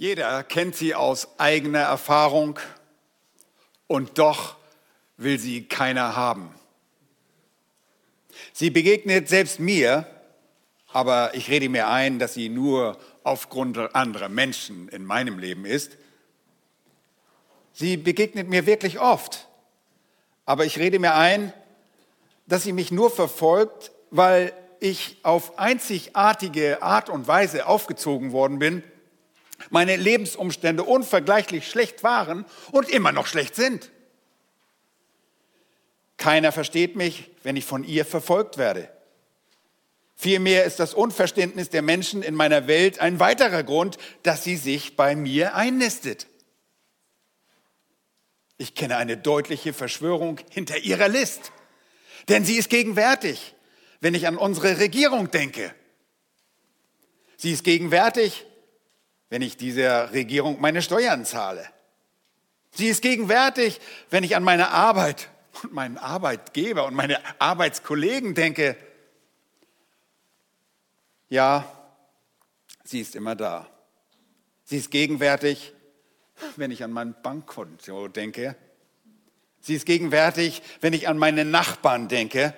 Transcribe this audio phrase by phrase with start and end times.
[0.00, 2.58] Jeder kennt sie aus eigener Erfahrung
[3.86, 4.56] und doch
[5.18, 6.54] will sie keiner haben.
[8.54, 10.06] Sie begegnet selbst mir,
[10.90, 15.98] aber ich rede mir ein, dass sie nur aufgrund anderer Menschen in meinem Leben ist.
[17.74, 19.48] Sie begegnet mir wirklich oft,
[20.46, 21.52] aber ich rede mir ein,
[22.46, 28.82] dass sie mich nur verfolgt, weil ich auf einzigartige Art und Weise aufgezogen worden bin
[29.68, 33.90] meine Lebensumstände unvergleichlich schlecht waren und immer noch schlecht sind.
[36.16, 38.90] Keiner versteht mich, wenn ich von ihr verfolgt werde.
[40.16, 44.94] Vielmehr ist das Unverständnis der Menschen in meiner Welt ein weiterer Grund, dass sie sich
[44.94, 46.26] bei mir einnistet.
[48.58, 51.52] Ich kenne eine deutliche Verschwörung hinter ihrer List,
[52.28, 53.54] denn sie ist gegenwärtig,
[54.00, 55.74] wenn ich an unsere Regierung denke.
[57.38, 58.44] Sie ist gegenwärtig,
[59.30, 61.66] wenn ich dieser Regierung meine Steuern zahle.
[62.72, 65.30] Sie ist gegenwärtig, wenn ich an meine Arbeit
[65.62, 68.76] und meinen Arbeitgeber und meine Arbeitskollegen denke.
[71.28, 71.64] Ja,
[72.84, 73.68] sie ist immer da.
[74.64, 75.72] Sie ist gegenwärtig,
[76.56, 78.56] wenn ich an mein Bankkonto denke.
[79.60, 82.54] Sie ist gegenwärtig, wenn ich an meine Nachbarn denke.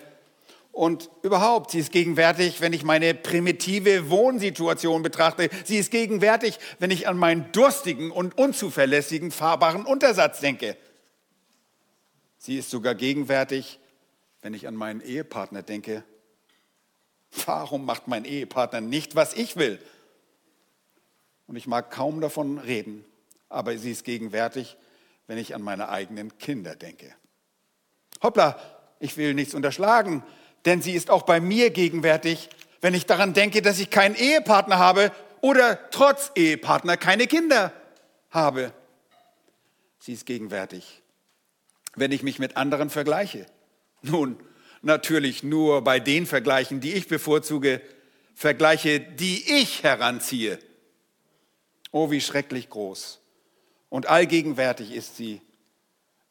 [0.73, 5.51] Und überhaupt, sie ist gegenwärtig, wenn ich meine primitive Wohnsituation betrachte.
[5.67, 10.79] Sie ist gegenwärtig, wenn ich an meinen durstigen und unzuverlässigen fahrbaren Untersatz denke.
[12.39, 13.81] Sie ist sogar gegenwärtig,
[14.41, 16.05] wenn ich an meinen Ehepartner denke.
[17.45, 19.79] Warum macht mein Ehepartner nicht, was ich will?
[21.47, 23.05] Und ich mag kaum davon reden,
[23.51, 24.79] aber sie ist gegenwärtig,
[25.27, 27.15] wenn ich an meine eigenen Kinder denke.
[28.23, 28.59] Hoppla,
[29.01, 30.23] ich will nichts unterschlagen,
[30.65, 32.49] denn sie ist auch bei mir gegenwärtig,
[32.81, 37.73] wenn ich daran denke, dass ich keinen Ehepartner habe oder trotz Ehepartner keine Kinder
[38.31, 38.73] habe.
[39.99, 41.03] Sie ist gegenwärtig,
[41.95, 43.47] wenn ich mich mit anderen vergleiche.
[44.03, 44.39] Nun,
[44.83, 47.81] natürlich nur bei den Vergleichen, die ich bevorzuge,
[48.35, 50.59] Vergleiche, die ich heranziehe.
[51.93, 53.21] Oh, wie schrecklich groß.
[53.91, 55.41] Und allgegenwärtig ist sie,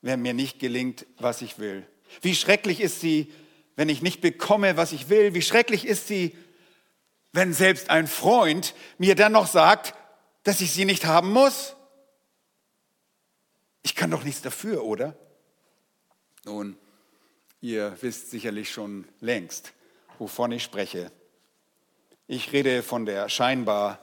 [0.01, 1.85] wenn mir nicht gelingt, was ich will.
[2.22, 3.31] Wie schrecklich ist sie,
[3.75, 5.33] wenn ich nicht bekomme, was ich will?
[5.33, 6.35] Wie schrecklich ist sie,
[7.31, 9.95] wenn selbst ein Freund mir dann noch sagt,
[10.43, 11.75] dass ich sie nicht haben muss?
[13.83, 15.15] Ich kann doch nichts dafür, oder?
[16.43, 16.77] Nun,
[17.61, 19.73] ihr wisst sicherlich schon längst,
[20.19, 21.11] wovon ich spreche.
[22.27, 23.99] Ich rede von der scheinbar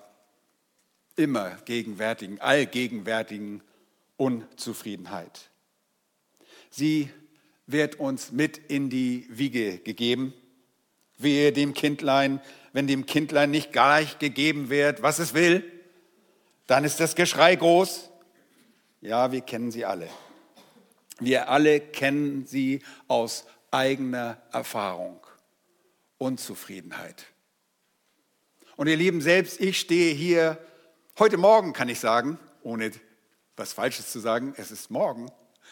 [1.17, 3.63] immer gegenwärtigen, allgegenwärtigen
[4.17, 5.51] Unzufriedenheit.
[6.71, 7.11] Sie
[7.69, 10.35] wird uns mit in die Wiege gegeben.
[11.19, 12.41] Wehe dem Kindlein,
[12.73, 15.63] wenn dem Kindlein nicht gleich gegeben wird, was es will,
[16.67, 18.11] dann ist das Geschrei groß.
[19.01, 20.09] Ja, wir kennen sie alle.
[21.21, 25.21] Wir alle kennen sie aus eigener Erfahrung.
[26.17, 27.27] Unzufriedenheit.
[28.77, 30.59] Und ihr Lieben, selbst ich stehe hier,
[31.19, 32.93] heute Morgen kann ich sagen, ohne
[33.57, 35.31] was Falsches zu sagen, es ist morgen,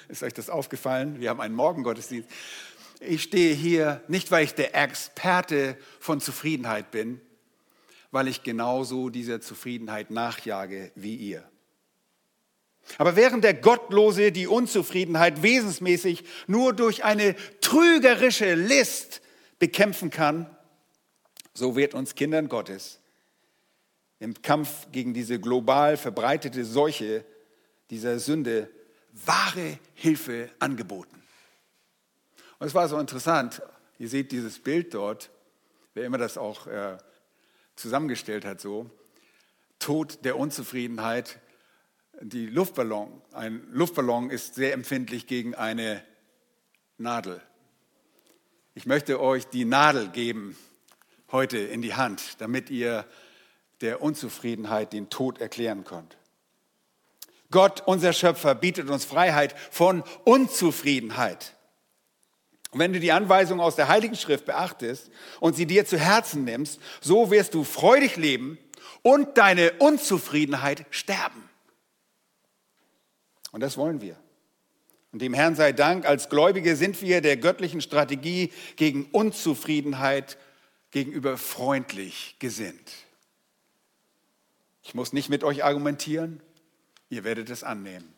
[0.09, 1.21] ist euch das aufgefallen?
[1.21, 2.29] Wir haben einen Morgengottesdienst.
[3.01, 7.21] Ich stehe hier nicht, weil ich der Experte von Zufriedenheit bin,
[8.11, 11.45] weil ich genauso dieser Zufriedenheit nachjage wie ihr.
[12.99, 19.21] Aber während der Gottlose die Unzufriedenheit wesensmäßig nur durch eine trügerische List
[19.59, 20.49] bekämpfen kann,
[21.53, 23.01] so wird uns Kindern Gottes
[24.19, 27.25] im Kampf gegen diese global verbreitete Seuche
[27.91, 28.71] dieser Sünde
[29.25, 31.23] wahre Hilfe angeboten.
[32.59, 33.63] Und es war so interessant,
[33.99, 35.31] ihr seht dieses Bild dort,
[35.95, 36.99] wer immer das auch äh,
[37.77, 38.91] zusammengestellt hat, so,
[39.79, 41.39] Tod der Unzufriedenheit,
[42.21, 43.23] die Luftballon.
[43.33, 46.03] Ein Luftballon ist sehr empfindlich gegen eine
[46.99, 47.43] Nadel.
[48.75, 50.57] Ich möchte euch die Nadel geben
[51.31, 53.07] heute in die Hand, damit ihr
[53.81, 56.17] der Unzufriedenheit den Tod erklären könnt.
[57.51, 61.55] Gott, unser Schöpfer, bietet uns Freiheit von Unzufriedenheit.
[62.71, 65.11] Und wenn du die Anweisung aus der Heiligen Schrift beachtest
[65.41, 68.59] und sie dir zu Herzen nimmst, so wirst du freudig leben
[69.03, 71.49] und deine Unzufriedenheit sterben.
[73.53, 74.19] Und das wollen wir.
[75.13, 80.37] Und dem Herrn sei Dank, als Gläubige sind wir der göttlichen Strategie gegen Unzufriedenheit
[80.91, 82.93] gegenüber freundlich gesinnt.
[84.83, 86.43] Ich muss nicht mit euch argumentieren.
[87.09, 88.17] Ihr werdet es annehmen.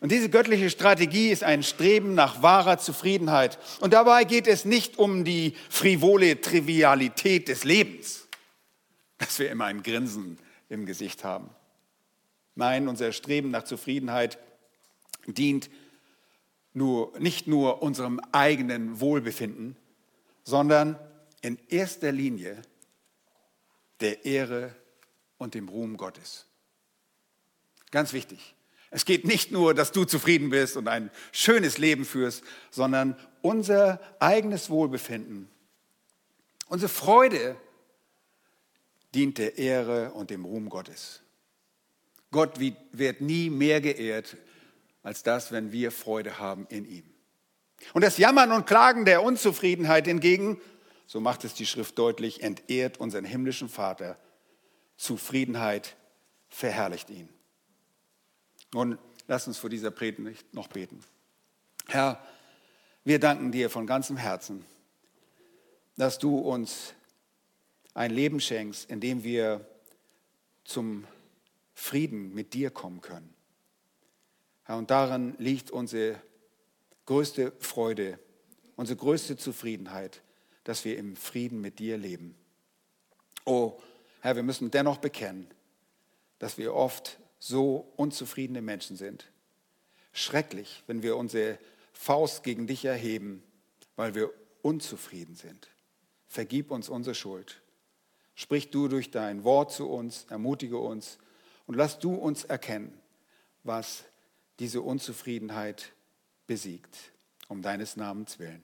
[0.00, 3.58] Und diese göttliche Strategie ist ein Streben nach wahrer Zufriedenheit.
[3.80, 8.28] Und dabei geht es nicht um die frivole Trivialität des Lebens,
[9.18, 10.38] dass wir immer ein Grinsen
[10.68, 11.50] im Gesicht haben.
[12.54, 14.38] Nein, unser Streben nach Zufriedenheit
[15.26, 15.68] dient
[16.74, 19.76] nur, nicht nur unserem eigenen Wohlbefinden,
[20.44, 20.98] sondern
[21.40, 22.62] in erster Linie
[24.00, 24.74] der Ehre
[25.38, 26.47] und dem Ruhm Gottes.
[27.90, 28.54] Ganz wichtig.
[28.90, 34.00] Es geht nicht nur, dass du zufrieden bist und ein schönes Leben führst, sondern unser
[34.18, 35.48] eigenes Wohlbefinden,
[36.68, 37.56] unsere Freude
[39.14, 41.22] dient der Ehre und dem Ruhm Gottes.
[42.30, 44.36] Gott wird nie mehr geehrt
[45.02, 47.04] als das, wenn wir Freude haben in ihm.
[47.94, 50.60] Und das Jammern und Klagen der Unzufriedenheit hingegen,
[51.06, 54.18] so macht es die Schrift deutlich, entehrt unseren himmlischen Vater.
[54.96, 55.96] Zufriedenheit
[56.48, 57.28] verherrlicht ihn.
[58.72, 61.00] Nun, lass uns vor dieser Predigt noch beten.
[61.86, 62.22] Herr,
[63.04, 64.64] wir danken dir von ganzem Herzen,
[65.96, 66.94] dass du uns
[67.94, 69.66] ein Leben schenkst, in dem wir
[70.64, 71.06] zum
[71.74, 73.34] Frieden mit dir kommen können.
[74.64, 76.20] Herr, und darin liegt unsere
[77.06, 78.18] größte Freude,
[78.76, 80.20] unsere größte Zufriedenheit,
[80.64, 82.36] dass wir im Frieden mit dir leben.
[83.46, 83.80] Oh,
[84.20, 85.48] Herr, wir müssen dennoch bekennen,
[86.38, 89.26] dass wir oft so unzufriedene Menschen sind.
[90.12, 91.58] Schrecklich, wenn wir unsere
[91.92, 93.42] Faust gegen dich erheben,
[93.96, 94.32] weil wir
[94.62, 95.68] unzufrieden sind.
[96.28, 97.60] Vergib uns unsere Schuld.
[98.34, 101.18] Sprich du durch dein Wort zu uns, ermutige uns
[101.66, 102.96] und lass du uns erkennen,
[103.64, 104.04] was
[104.58, 105.92] diese Unzufriedenheit
[106.46, 106.96] besiegt,
[107.48, 108.62] um deines Namens willen.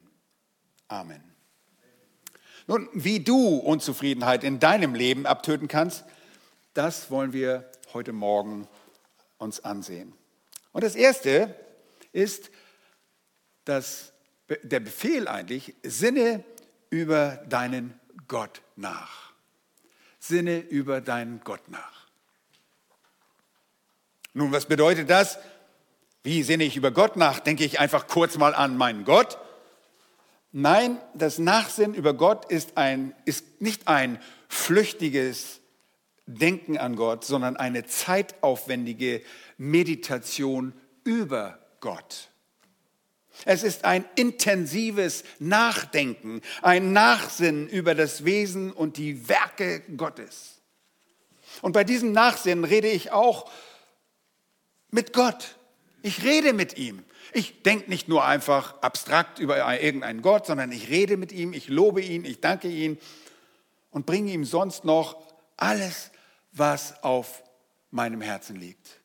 [0.88, 1.22] Amen.
[2.66, 6.04] Nun, wie du Unzufriedenheit in deinem Leben abtöten kannst,
[6.72, 8.68] das wollen wir heute Morgen
[9.38, 10.12] uns ansehen.
[10.72, 11.54] Und das Erste
[12.12, 12.50] ist
[13.64, 14.12] dass
[14.62, 16.44] der Befehl eigentlich, sinne
[16.90, 17.98] über deinen
[18.28, 19.32] Gott nach.
[20.18, 22.06] Sinne über deinen Gott nach.
[24.32, 25.38] Nun, was bedeutet das?
[26.22, 27.40] Wie sinne ich über Gott nach?
[27.40, 29.38] Denke ich einfach kurz mal an meinen Gott?
[30.52, 35.60] Nein, das Nachsinnen über Gott ist, ein, ist nicht ein flüchtiges
[36.26, 39.22] Denken an Gott, sondern eine zeitaufwendige
[39.58, 40.72] Meditation
[41.04, 42.30] über Gott.
[43.44, 50.60] Es ist ein intensives Nachdenken, ein Nachsinnen über das Wesen und die Werke Gottes.
[51.62, 53.50] Und bei diesem Nachsinnen rede ich auch
[54.90, 55.56] mit Gott.
[56.02, 57.04] Ich rede mit ihm.
[57.32, 61.68] Ich denke nicht nur einfach abstrakt über irgendeinen Gott, sondern ich rede mit ihm, ich
[61.68, 62.98] lobe ihn, ich danke ihn
[63.90, 65.20] und bringe ihm sonst noch
[65.56, 66.10] alles,
[66.54, 67.42] was auf
[67.90, 69.00] meinem Herzen liegt.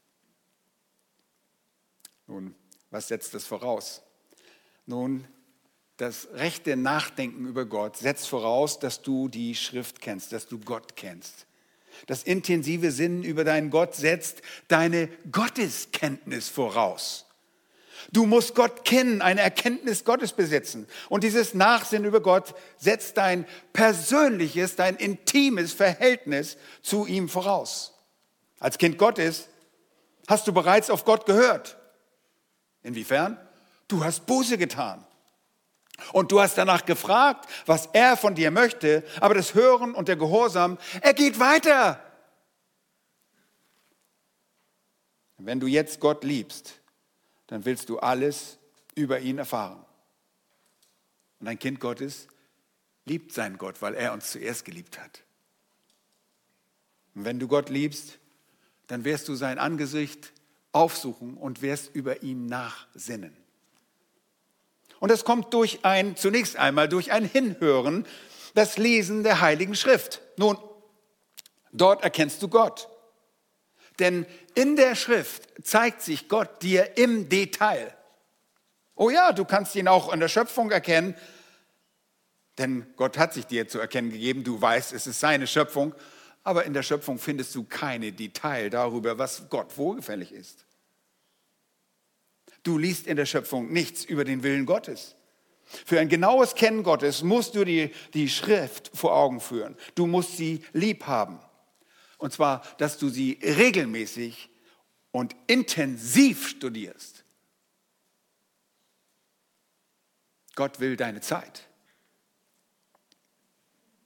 [2.28, 2.56] Nun,
[2.92, 4.02] was setzt das voraus?
[4.86, 5.28] Nun,
[5.98, 10.96] das rechte Nachdenken über Gott setzt voraus, dass du die Schrift kennst, dass du Gott
[10.96, 11.46] kennst.
[12.08, 17.26] Das intensive Sinnen über deinen Gott setzt deine Gotteskenntnis voraus.
[18.12, 20.88] Du musst Gott kennen, eine Erkenntnis Gottes besitzen.
[21.10, 27.94] Und dieses Nachsinnen über Gott setzt dein persönliches, dein intimes Verhältnis zu ihm voraus.
[28.60, 29.48] Als Kind Gottes
[30.28, 31.78] hast du bereits auf Gott gehört.
[32.84, 33.38] Inwiefern?
[33.88, 35.06] Du hast Buße getan.
[36.14, 40.16] Und du hast danach gefragt, was er von dir möchte, aber das Hören und der
[40.16, 42.00] Gehorsam, er geht weiter.
[45.38, 46.79] Wenn du jetzt Gott liebst,
[47.50, 48.60] dann willst du alles
[48.94, 49.84] über ihn erfahren.
[51.40, 52.28] Und ein Kind Gottes
[53.06, 55.24] liebt seinen Gott, weil er uns zuerst geliebt hat.
[57.16, 58.20] Und wenn du Gott liebst,
[58.86, 60.32] dann wirst du sein Angesicht
[60.74, 63.36] aufsuchen und wirst über ihn nachsinnen.
[65.00, 68.06] Und das kommt durch ein, zunächst einmal durch ein Hinhören,
[68.54, 70.22] das Lesen der Heiligen Schrift.
[70.38, 70.58] Nun,
[71.72, 72.90] dort erkennst du Gott.
[74.00, 74.26] Denn
[74.56, 77.94] in der Schrift zeigt sich Gott dir im Detail.
[78.96, 81.16] Oh ja, du kannst ihn auch in der Schöpfung erkennen,
[82.58, 85.96] denn Gott hat sich dir zu erkennen gegeben, du weißt, es ist seine Schöpfung,
[86.44, 90.66] aber in der Schöpfung findest du keine Detail darüber, was Gott wohlgefällig ist.
[92.64, 95.16] Du liest in der Schöpfung nichts über den Willen Gottes.
[95.64, 99.78] Für ein genaues Kennen Gottes musst du die, die Schrift vor Augen führen.
[99.96, 101.40] Du musst sie lieb haben.
[102.20, 104.50] Und zwar, dass du sie regelmäßig
[105.12, 107.24] und intensiv studierst.
[110.56, 111.68] Gott will deine Zeit.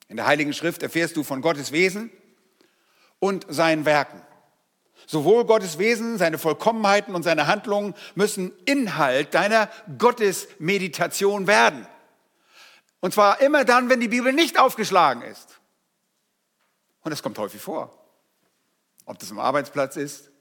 [0.08, 2.12] In der Heiligen Schrift erfährst du von Gottes Wesen
[3.18, 4.22] und seinen Werken.
[5.08, 11.88] Sowohl Gottes Wesen, seine Vollkommenheiten und seine Handlungen müssen Inhalt deiner Gottesmeditation werden.
[13.00, 15.60] Und zwar immer dann, wenn die Bibel nicht aufgeschlagen ist.
[17.02, 18.03] Und das kommt häufig vor.
[19.06, 20.32] Ob das am Arbeitsplatz ist,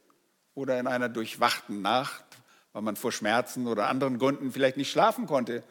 [0.54, 2.24] oder in einer durchwachten Nacht,
[2.72, 5.62] weil man vor Schmerzen oder anderen Gründen vielleicht nicht schlafen konnte.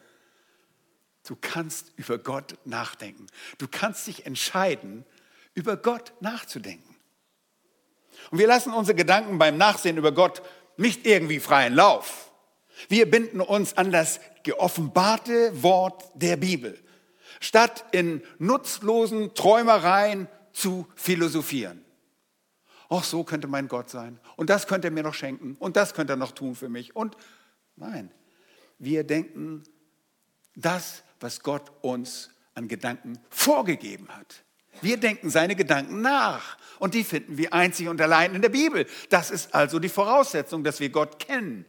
[1.26, 3.26] Du kannst über Gott nachdenken.
[3.58, 5.04] Du kannst dich entscheiden,
[5.54, 6.96] über Gott nachzudenken.
[8.30, 10.42] Und wir lassen unsere Gedanken beim Nachsehen über Gott
[10.76, 12.32] nicht irgendwie freien Lauf.
[12.88, 16.78] Wir binden uns an das geoffenbarte Wort der Bibel,
[17.40, 21.84] statt in nutzlosen Träumereien zu philosophieren.
[22.94, 24.20] Ach, so könnte mein Gott sein.
[24.36, 25.56] Und das könnte er mir noch schenken.
[25.58, 26.94] Und das könnte er noch tun für mich.
[26.94, 27.16] Und
[27.74, 28.10] nein,
[28.78, 29.62] wir denken
[30.54, 34.44] das, was Gott uns an Gedanken vorgegeben hat.
[34.82, 36.58] Wir denken seine Gedanken nach.
[36.80, 38.86] Und die finden wir einzig und allein in der Bibel.
[39.08, 41.64] Das ist also die Voraussetzung, dass wir Gott kennen.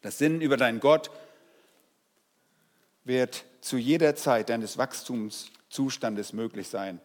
[0.00, 1.10] Das Sinnen über deinen Gott
[3.02, 7.00] wird zu jeder Zeit deines Wachstumszustandes möglich sein,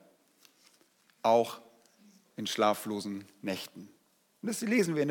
[1.23, 1.59] auch
[2.37, 3.89] in schlaflosen Nächten.
[4.41, 5.09] Und das lesen wir in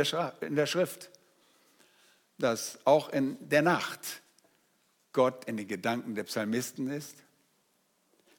[0.57, 1.11] der, Schrift,
[2.39, 4.23] dass auch in der Nacht
[5.13, 7.17] Gott in den Gedanken der Psalmisten ist.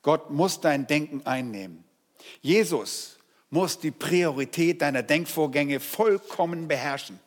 [0.01, 1.83] Gott muss dein Denken einnehmen.
[2.41, 3.17] Jesus
[3.49, 7.19] muss die Priorität deiner Denkvorgänge vollkommen beherrschen.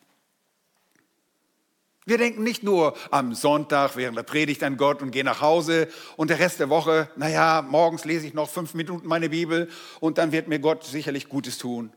[2.05, 5.87] Wir denken nicht nur am Sonntag während der Predigt an Gott und gehen nach Hause
[6.17, 10.17] und der Rest der Woche, naja, morgens lese ich noch fünf Minuten meine Bibel und
[10.17, 11.93] dann wird mir Gott sicherlich Gutes tun.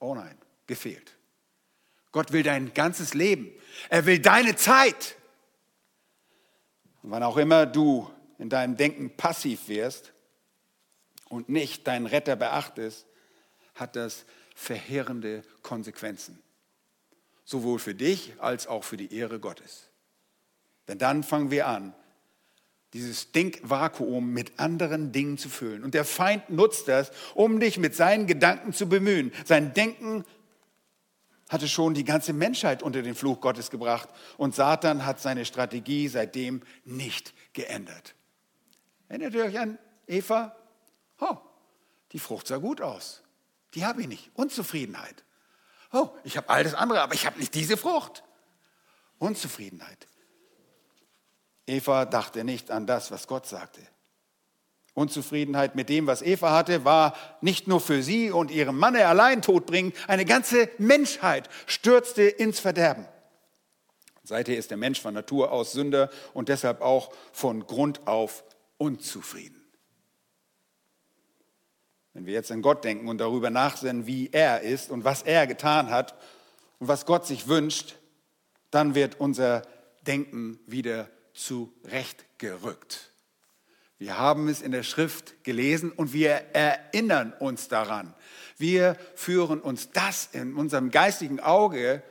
[0.00, 1.16] Oh nein, gefehlt.
[2.10, 3.52] Gott will dein ganzes Leben.
[3.88, 5.14] Er will deine Zeit.
[7.02, 10.12] Und wann auch immer du in deinem Denken passiv wirst
[11.28, 13.06] und nicht deinen Retter beachtest,
[13.76, 14.24] hat das
[14.56, 16.42] verheerende Konsequenzen
[17.50, 19.88] sowohl für dich als auch für die Ehre Gottes.
[20.86, 21.92] Denn dann fangen wir an,
[22.92, 25.82] dieses Denkvakuum mit anderen Dingen zu füllen.
[25.82, 29.32] Und der Feind nutzt das, um dich mit seinen Gedanken zu bemühen.
[29.44, 30.24] Sein Denken
[31.48, 34.08] hatte schon die ganze Menschheit unter den Fluch Gottes gebracht.
[34.36, 38.14] Und Satan hat seine Strategie seitdem nicht geändert.
[39.08, 39.76] Erinnert ihr euch an
[40.06, 40.54] Eva?
[41.18, 41.36] Oh,
[42.12, 43.22] die Frucht sah gut aus.
[43.74, 44.30] Die habe ich nicht.
[44.34, 45.24] Unzufriedenheit.
[45.92, 48.22] Oh, ich habe all das andere, aber ich habe nicht diese Frucht.
[49.18, 50.06] Unzufriedenheit.
[51.66, 53.80] Eva dachte nicht an das, was Gott sagte.
[54.94, 59.40] Unzufriedenheit mit dem, was Eva hatte, war nicht nur für sie und ihrem Manne allein
[59.40, 63.06] todbringend, eine ganze Menschheit stürzte ins Verderben.
[64.24, 68.44] Seither ist der Mensch von Natur aus Sünder und deshalb auch von Grund auf
[68.78, 69.59] unzufrieden.
[72.12, 75.46] Wenn wir jetzt an Gott denken und darüber nachsinnen, wie er ist und was er
[75.46, 76.14] getan hat
[76.78, 77.96] und was Gott sich wünscht,
[78.70, 79.62] dann wird unser
[80.06, 83.10] Denken wieder zurechtgerückt.
[83.98, 88.14] Wir haben es in der Schrift gelesen und wir erinnern uns daran.
[88.56, 92.02] Wir führen uns das in unserem geistigen Auge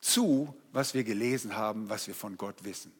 [0.00, 2.92] zu, was wir gelesen haben, was wir von Gott wissen.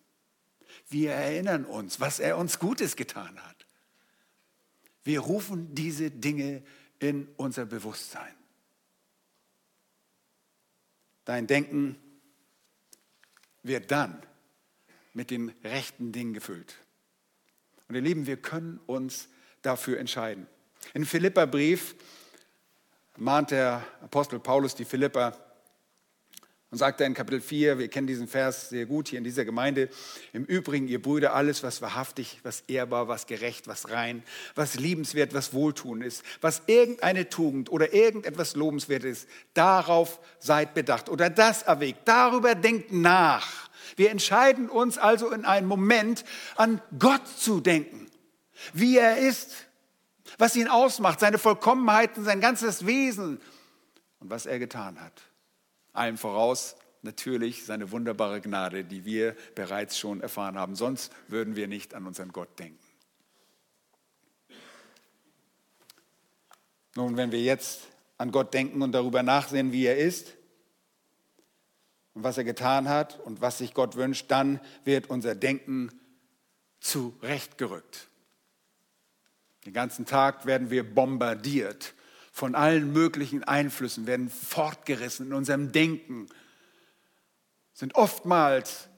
[0.88, 3.57] Wir erinnern uns, was er uns Gutes getan hat.
[5.08, 6.62] Wir rufen diese Dinge
[6.98, 8.34] in unser Bewusstsein.
[11.24, 11.96] Dein Denken
[13.62, 14.22] wird dann
[15.14, 16.74] mit den rechten Dingen gefüllt.
[17.88, 19.30] Und ihr Lieben, wir können uns
[19.62, 20.46] dafür entscheiden.
[20.92, 21.94] Im Philipperbrief
[23.16, 25.47] mahnt der Apostel Paulus die Philipper,
[26.70, 29.46] und sagt er in Kapitel 4, wir kennen diesen Vers sehr gut hier in dieser
[29.46, 29.88] Gemeinde,
[30.34, 34.22] im Übrigen, ihr Brüder, alles, was wahrhaftig, was ehrbar, was gerecht, was rein,
[34.54, 41.08] was liebenswert, was wohltun ist, was irgendeine Tugend oder irgendetwas lobenswert ist, darauf seid bedacht
[41.08, 43.70] oder das erwägt, darüber denkt nach.
[43.96, 46.24] Wir entscheiden uns also in einem Moment
[46.56, 48.10] an Gott zu denken,
[48.74, 49.52] wie er ist,
[50.36, 53.40] was ihn ausmacht, seine Vollkommenheiten, sein ganzes Wesen
[54.20, 55.27] und was er getan hat.
[55.98, 60.76] Allem voraus natürlich seine wunderbare Gnade, die wir bereits schon erfahren haben.
[60.76, 62.78] Sonst würden wir nicht an unseren Gott denken.
[66.94, 67.82] Nun, wenn wir jetzt
[68.16, 70.34] an Gott denken und darüber nachsehen, wie er ist
[72.14, 75.90] und was er getan hat und was sich Gott wünscht, dann wird unser Denken
[76.80, 78.08] zurechtgerückt.
[79.64, 81.94] Den ganzen Tag werden wir bombardiert
[82.38, 86.28] von allen möglichen Einflüssen, werden fortgerissen in unserem Denken,
[87.72, 88.88] sind oftmals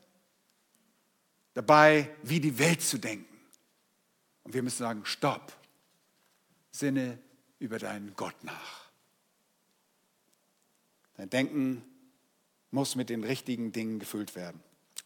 [1.55, 3.35] dabei, wie die Welt zu denken.
[4.43, 5.57] Und wir müssen sagen, stopp,
[6.71, 7.19] sinne
[7.59, 8.91] über deinen Gott nach.
[11.17, 11.83] Dein Denken
[12.71, 14.63] muss mit den richtigen Dingen gefüllt werden.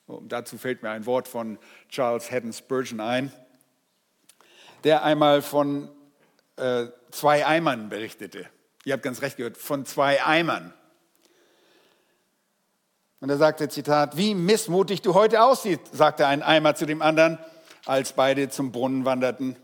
[0.08, 1.56] Und dazu fällt mir ein Wort von
[1.88, 3.32] Charles Haddon Spurgeon ein,
[4.82, 5.88] der einmal von
[6.56, 8.46] äh, zwei Eimern berichtete.
[8.84, 10.72] Ihr habt ganz recht gehört, von zwei Eimern.
[13.20, 17.38] Und er sagte, Zitat, wie missmutig du heute aussiehst, sagte ein Eimer zu dem anderen,
[17.86, 19.56] als beide zum Brunnen wanderten.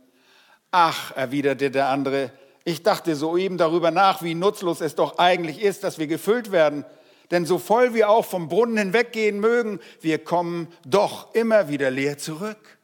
[0.70, 2.32] Ach, erwiderte der andere,
[2.64, 6.84] ich dachte soeben darüber nach, wie nutzlos es doch eigentlich ist, dass wir gefüllt werden.
[7.30, 12.18] Denn so voll wir auch vom Brunnen hinweggehen mögen, wir kommen doch immer wieder leer
[12.18, 12.78] zurück.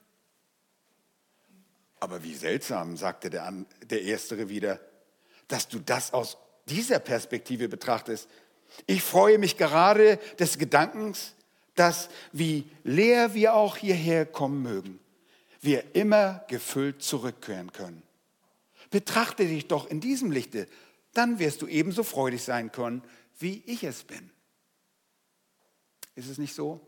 [2.01, 4.81] Aber wie seltsam, sagte der, der Erstere wieder,
[5.49, 6.37] dass du das aus
[6.69, 8.29] dieser Perspektive betrachtest.
[8.87, 11.35] Ich freue mich gerade des Gedankens,
[11.75, 14.99] dass, wie leer wir auch hierher kommen mögen,
[15.61, 18.03] wir immer gefüllt zurückkehren können.
[18.91, 20.67] Betrachte dich doch in diesem Lichte,
[21.13, 23.03] dann wirst du ebenso freudig sein können,
[23.39, 24.31] wie ich es bin.
[26.15, 26.81] Ist es nicht so?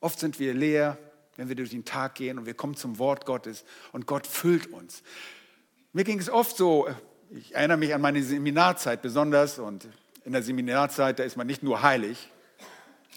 [0.00, 0.98] Oft sind wir leer,
[1.40, 4.70] wenn wir durch den Tag gehen und wir kommen zum Wort Gottes und Gott füllt
[4.74, 5.02] uns.
[5.94, 6.86] Mir ging es oft so,
[7.30, 9.88] ich erinnere mich an meine Seminarzeit besonders und
[10.26, 12.30] in der Seminarzeit, da ist man nicht nur heilig,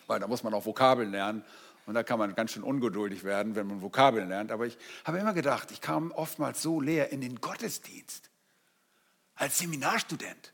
[0.07, 1.43] weil da muss man auch Vokabeln lernen
[1.85, 4.53] und da kann man ganz schön ungeduldig werden, wenn man Vokabeln lernt.
[4.53, 8.29] Aber ich habe immer gedacht, ich kam oftmals so leer in den Gottesdienst
[9.35, 10.53] als Seminarstudent.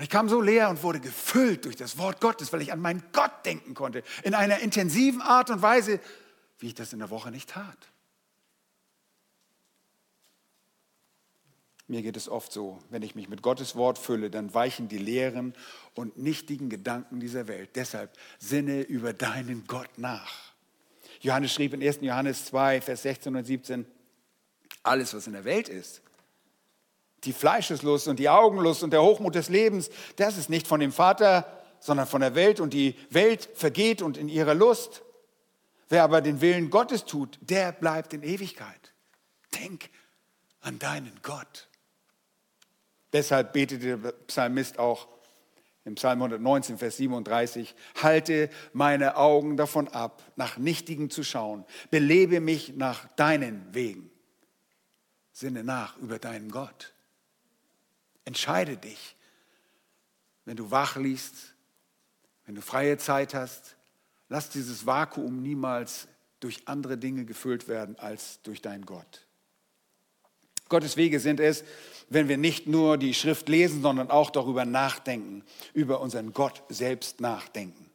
[0.00, 2.80] Und ich kam so leer und wurde gefüllt durch das Wort Gottes, weil ich an
[2.80, 6.00] meinen Gott denken konnte, in einer intensiven Art und Weise,
[6.58, 7.76] wie ich das in der Woche nicht tat.
[11.86, 14.96] Mir geht es oft so, wenn ich mich mit Gottes Wort fülle, dann weichen die
[14.96, 15.52] leeren
[15.94, 17.76] und nichtigen Gedanken dieser Welt.
[17.76, 20.32] Deshalb sinne über deinen Gott nach.
[21.20, 21.98] Johannes schrieb in 1.
[22.00, 23.84] Johannes 2, Vers 16 und 17,
[24.82, 26.00] alles, was in der Welt ist,
[27.24, 30.92] die Fleischeslust und die Augenlust und der Hochmut des Lebens, das ist nicht von dem
[30.92, 31.46] Vater,
[31.80, 35.02] sondern von der Welt und die Welt vergeht und in ihrer Lust.
[35.88, 38.92] Wer aber den Willen Gottes tut, der bleibt in Ewigkeit.
[39.54, 39.90] Denk
[40.60, 41.68] an deinen Gott.
[43.12, 45.08] Deshalb betete der Psalmist auch
[45.84, 52.40] im Psalm 119, Vers 37, halte meine Augen davon ab, nach Nichtigen zu schauen, belebe
[52.40, 54.10] mich nach deinen Wegen.
[55.32, 56.92] Sinne nach über deinen Gott.
[58.30, 59.16] Entscheide dich,
[60.44, 61.34] wenn du wach liest,
[62.46, 63.74] wenn du freie Zeit hast,
[64.28, 66.06] lass dieses Vakuum niemals
[66.38, 69.26] durch andere Dinge gefüllt werden als durch deinen Gott.
[70.68, 71.64] Gottes Wege sind es,
[72.08, 75.42] wenn wir nicht nur die Schrift lesen, sondern auch darüber nachdenken,
[75.74, 77.90] über unseren Gott selbst nachdenken.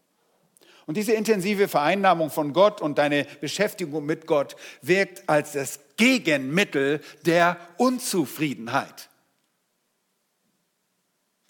[0.85, 6.99] Und diese intensive Vereinnahmung von Gott und deine Beschäftigung mit Gott wirkt als das Gegenmittel
[7.25, 9.09] der Unzufriedenheit.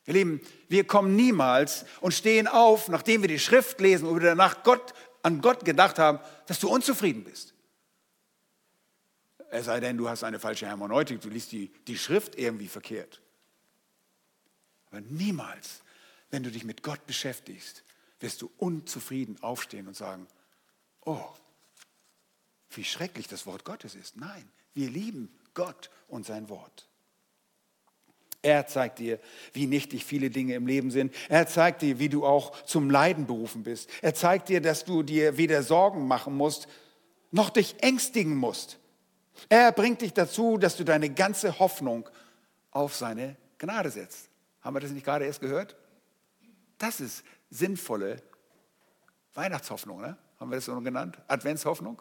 [0.06, 4.64] Ihr Lieben, wir kommen niemals und stehen auf, nachdem wir die Schrift lesen oder nach
[4.64, 7.54] Gott, an Gott gedacht haben, dass du unzufrieden bist.
[9.50, 13.22] Es sei denn, du hast eine falsche Hermeneutik, du liest die, die Schrift irgendwie verkehrt.
[14.92, 15.82] Aber niemals,
[16.30, 17.84] wenn du dich mit Gott beschäftigst,
[18.20, 20.28] wirst du unzufrieden aufstehen und sagen,
[21.02, 21.34] oh,
[22.70, 24.18] wie schrecklich das Wort Gottes ist.
[24.18, 26.90] Nein, wir lieben Gott und sein Wort.
[28.46, 29.20] Er zeigt dir,
[29.54, 31.16] wie nichtig viele Dinge im Leben sind.
[31.30, 33.90] Er zeigt dir, wie du auch zum Leiden berufen bist.
[34.04, 36.68] Er zeigt dir, dass du dir weder Sorgen machen musst,
[37.32, 38.78] noch dich ängstigen musst.
[39.50, 42.08] Er bringt dich dazu, dass du deine ganze Hoffnung
[42.70, 44.30] auf seine Gnade setzt.
[44.62, 45.76] Haben wir das nicht gerade erst gehört?
[46.78, 48.22] Das ist sinnvolle
[49.34, 50.18] Weihnachtshoffnung, ne?
[50.40, 51.18] haben wir das so genannt?
[51.28, 52.00] Adventshoffnung?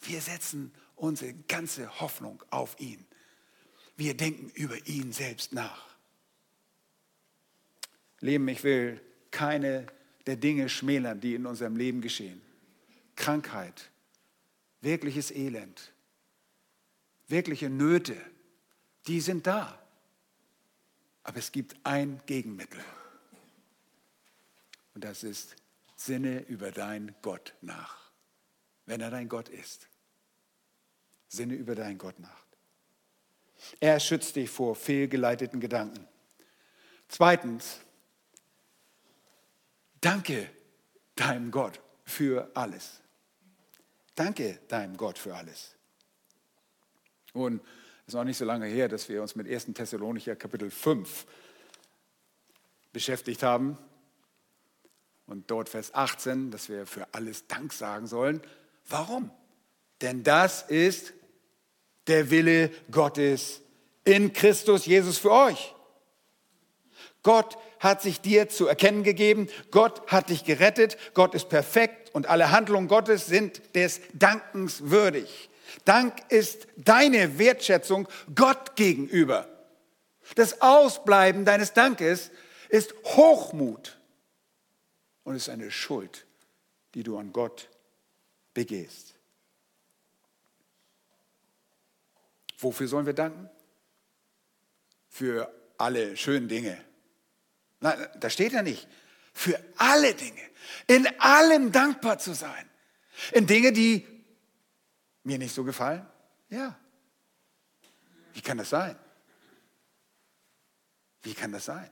[0.00, 3.04] Wir setzen unsere ganze Hoffnung auf ihn.
[4.00, 5.94] Wir denken über ihn selbst nach.
[8.20, 8.98] Leben, ich will
[9.30, 9.86] keine
[10.24, 12.40] der Dinge schmälern, die in unserem Leben geschehen.
[13.14, 13.90] Krankheit,
[14.80, 15.92] wirkliches Elend,
[17.28, 18.16] wirkliche Nöte,
[19.06, 19.78] die sind da.
[21.22, 22.82] Aber es gibt ein Gegenmittel.
[24.94, 25.56] Und das ist,
[25.94, 28.10] sinne über dein Gott nach,
[28.86, 29.88] wenn er dein Gott ist.
[31.28, 32.49] Sinne über dein Gott nach.
[33.80, 36.06] Er schützt dich vor fehlgeleiteten Gedanken.
[37.08, 37.80] Zweitens,
[40.00, 40.48] danke
[41.16, 43.00] deinem Gott für alles.
[44.14, 45.74] Danke deinem Gott für alles.
[47.32, 47.60] Und
[48.02, 49.66] es ist noch nicht so lange her, dass wir uns mit 1.
[49.74, 51.26] Thessalonicher Kapitel 5
[52.92, 53.78] beschäftigt haben.
[55.26, 58.42] Und dort Vers 18, dass wir für alles Dank sagen sollen.
[58.88, 59.30] Warum?
[60.00, 61.12] Denn das ist
[62.06, 63.60] der Wille Gottes
[64.04, 65.74] in Christus Jesus für euch.
[67.22, 69.48] Gott hat sich dir zu erkennen gegeben.
[69.70, 70.96] Gott hat dich gerettet.
[71.14, 75.50] Gott ist perfekt und alle Handlungen Gottes sind des Dankens würdig.
[75.84, 79.48] Dank ist deine Wertschätzung Gott gegenüber.
[80.34, 82.30] Das Ausbleiben deines Dankes
[82.68, 83.98] ist Hochmut
[85.24, 86.26] und ist eine Schuld,
[86.94, 87.68] die du an Gott
[88.54, 89.09] begehst.
[92.60, 93.48] Wofür sollen wir danken?
[95.08, 96.82] Für alle schönen Dinge.
[97.80, 98.86] Nein, da steht ja nicht.
[99.32, 100.42] Für alle Dinge.
[100.86, 102.68] In allem dankbar zu sein.
[103.32, 104.06] In Dinge, die
[105.24, 106.06] mir nicht so gefallen?
[106.50, 106.78] Ja.
[108.34, 108.96] Wie kann das sein?
[111.22, 111.90] Wie kann das sein?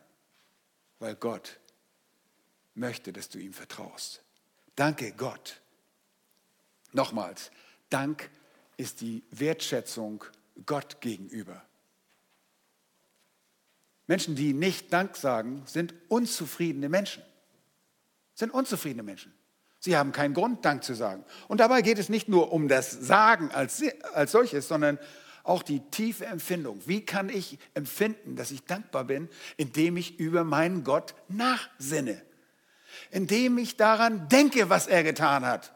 [0.99, 1.59] Weil Gott
[2.75, 4.23] möchte, dass du ihm vertraust.
[4.77, 5.61] Danke Gott.
[6.93, 7.51] Nochmals,
[7.91, 8.31] Dank
[8.77, 10.25] ist die Wertschätzung
[10.67, 11.63] Gott gegenüber.
[14.07, 17.23] Menschen, die nicht Dank sagen, sind unzufriedene Menschen.
[18.35, 19.33] Sind unzufriedene Menschen.
[19.81, 21.25] Sie haben keinen Grund, Dank zu sagen.
[21.47, 23.83] Und dabei geht es nicht nur um das Sagen als,
[24.15, 24.99] als solches, sondern
[25.45, 26.81] auch die tiefe Empfindung.
[26.87, 32.21] Wie kann ich empfinden, dass ich dankbar bin, indem ich über meinen Gott nachsinne?
[33.11, 35.73] Indem ich daran denke, was er getan hat.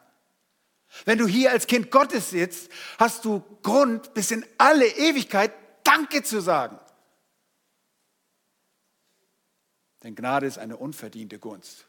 [1.04, 5.52] Wenn du hier als Kind Gottes sitzt, hast du Grund, bis in alle Ewigkeit
[5.84, 6.78] Danke zu sagen.
[10.02, 11.86] Denn Gnade ist eine unverdiente Gunst.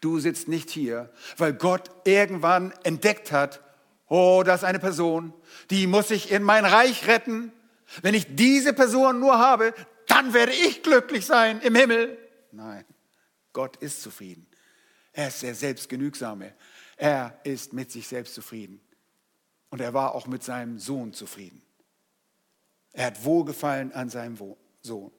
[0.00, 3.60] Du sitzt nicht hier, weil Gott irgendwann entdeckt hat,
[4.08, 5.32] oh, das ist eine Person,
[5.70, 7.52] die muss ich in mein Reich retten.
[8.02, 9.74] Wenn ich diese Person nur habe,
[10.06, 12.18] dann werde ich glücklich sein im Himmel.
[12.52, 12.84] Nein,
[13.52, 14.46] Gott ist zufrieden.
[15.12, 16.54] Er ist der Selbstgenügsame.
[16.96, 18.80] Er ist mit sich selbst zufrieden.
[19.70, 21.62] Und er war auch mit seinem Sohn zufrieden.
[22.92, 24.38] Er hat Wohlgefallen an seinem
[24.80, 25.12] Sohn.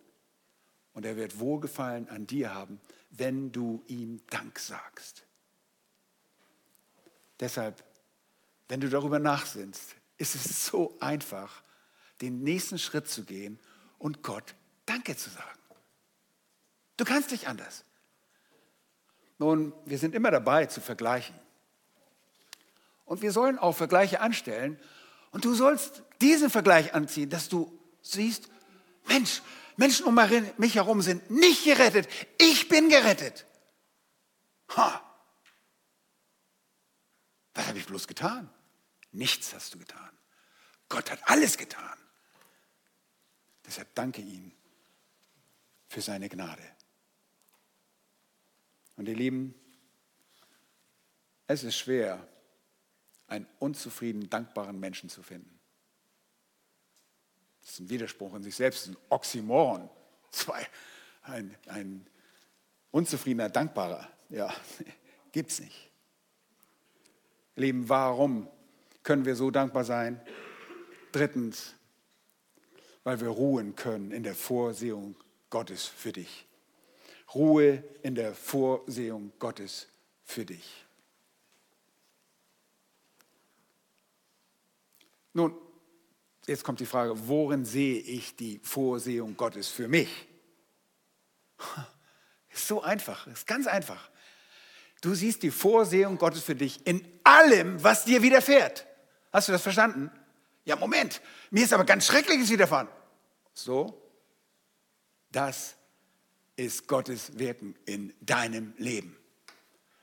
[0.93, 5.25] Und er wird Wohlgefallen an dir haben, wenn du ihm Dank sagst.
[7.39, 7.83] Deshalb,
[8.67, 11.63] wenn du darüber nachsinnst, ist es so einfach,
[12.21, 13.59] den nächsten Schritt zu gehen
[13.99, 14.55] und Gott
[14.87, 15.59] Danke zu sagen.
[16.95, 17.83] Du kannst nicht anders.
[19.37, 21.35] Nun, wir sind immer dabei zu vergleichen.
[23.07, 24.79] Und wir sollen auch Vergleiche anstellen.
[25.31, 28.49] Und du sollst diesen Vergleich anziehen, dass du siehst,
[29.07, 29.41] Mensch,
[29.77, 30.19] Menschen um
[30.57, 32.07] mich herum sind nicht gerettet.
[32.37, 33.45] Ich bin gerettet.
[34.75, 35.01] Ha.
[37.53, 38.49] Was habe ich bloß getan?
[39.11, 40.11] Nichts hast du getan.
[40.89, 41.97] Gott hat alles getan.
[43.65, 44.51] Deshalb danke ihm
[45.87, 46.63] für seine Gnade.
[48.97, 49.53] Und ihr Lieben,
[51.45, 52.27] es ist schwer,
[53.27, 55.59] einen unzufriedenen, dankbaren Menschen zu finden.
[57.61, 59.89] Das ist ein Widerspruch in sich selbst, ein Oxymoron.
[60.31, 60.65] Zwei,
[61.23, 62.07] ein, ein
[62.91, 64.07] unzufriedener, dankbarer.
[64.29, 64.53] Ja,
[65.31, 65.91] gibt es nicht.
[67.55, 68.47] Leben, warum
[69.03, 70.21] können wir so dankbar sein?
[71.11, 71.73] Drittens,
[73.03, 75.15] weil wir ruhen können in der Vorsehung
[75.49, 76.45] Gottes für dich.
[77.33, 79.87] Ruhe in der Vorsehung Gottes
[80.23, 80.86] für dich.
[85.37, 85.55] Nun,
[86.47, 90.09] Jetzt kommt die Frage, worin sehe ich die Vorsehung Gottes für mich?
[92.49, 94.09] Ist so einfach, ist ganz einfach.
[95.01, 98.87] Du siehst die Vorsehung Gottes für dich in allem, was dir widerfährt.
[99.31, 100.09] Hast du das verstanden?
[100.65, 101.21] Ja, Moment,
[101.51, 102.87] mir ist aber ganz Schreckliches widerfahren.
[103.53, 104.01] So,
[105.31, 105.75] das
[106.55, 109.15] ist Gottes Wirken in deinem Leben.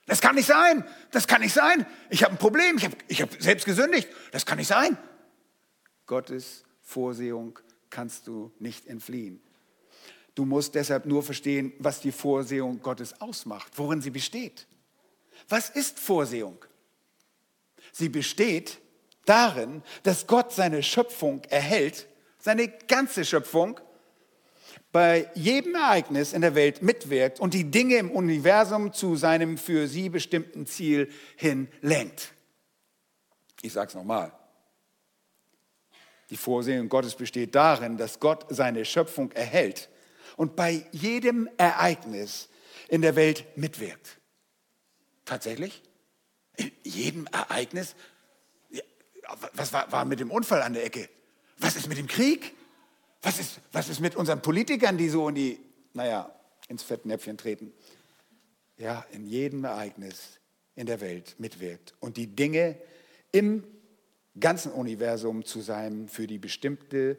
[0.07, 1.85] Das kann nicht sein, das kann nicht sein.
[2.09, 4.09] Ich habe ein Problem, ich habe ich hab selbst gesündigt.
[4.31, 4.97] Das kann nicht sein.
[6.07, 7.59] Gottes Vorsehung
[7.91, 9.41] kannst du nicht entfliehen.
[10.35, 14.67] Du musst deshalb nur verstehen, was die Vorsehung Gottes ausmacht, worin sie besteht.
[15.49, 16.65] Was ist Vorsehung?
[17.93, 18.79] Sie besteht
[19.25, 23.81] darin, dass Gott seine Schöpfung erhält, seine ganze Schöpfung,
[24.91, 29.89] bei jedem Ereignis in der Welt mitwirkt und die Dinge im Universum zu seinem für
[29.89, 32.33] sie bestimmten Ziel hin lenkt.
[33.63, 34.33] Ich sage es nochmal.
[36.35, 39.89] Die Vorsehung Gottes besteht darin, dass Gott seine Schöpfung erhält
[40.37, 42.49] und bei jedem Ereignis
[42.89, 44.19] in der Welt mitwirkt.
[45.25, 45.81] Tatsächlich?
[46.57, 47.95] In jedem Ereignis?
[49.53, 51.09] Was war, war mit dem Unfall an der Ecke?
[51.59, 52.53] Was ist mit dem Krieg?
[53.23, 55.61] Was ist, was ist mit unseren Politikern, die so in die,
[55.93, 56.35] naja,
[56.67, 57.73] ins Fettnäpfchen treten?
[58.77, 60.41] Ja, in jedem Ereignis
[60.75, 62.77] in der Welt mitwirkt und die Dinge
[63.31, 63.63] im
[64.39, 67.19] ganzen Universum zu seinem für die bestimmte,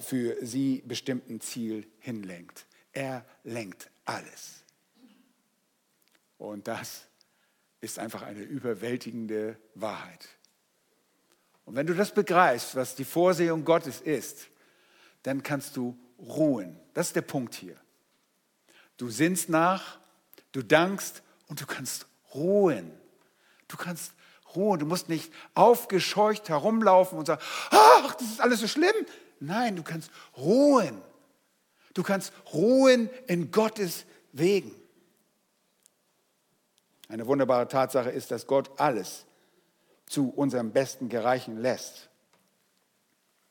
[0.00, 2.66] für sie bestimmten Ziel hinlenkt.
[2.92, 4.64] Er lenkt alles.
[6.38, 7.06] Und das
[7.80, 10.28] ist einfach eine überwältigende Wahrheit.
[11.64, 14.48] Und wenn du das begreifst, was die Vorsehung Gottes ist,
[15.22, 16.78] dann kannst du ruhen.
[16.94, 17.76] Das ist der Punkt hier.
[18.96, 19.98] Du sinnst nach,
[20.52, 22.90] Du dankst und du kannst ruhen.
[23.68, 24.12] Du kannst
[24.56, 24.80] ruhen.
[24.80, 28.94] Du musst nicht aufgescheucht herumlaufen und sagen, ach, das ist alles so schlimm.
[29.40, 31.00] Nein, du kannst ruhen.
[31.94, 34.74] Du kannst ruhen in Gottes Wegen.
[37.08, 39.24] Eine wunderbare Tatsache ist, dass Gott alles
[40.06, 42.08] zu unserem Besten gereichen lässt.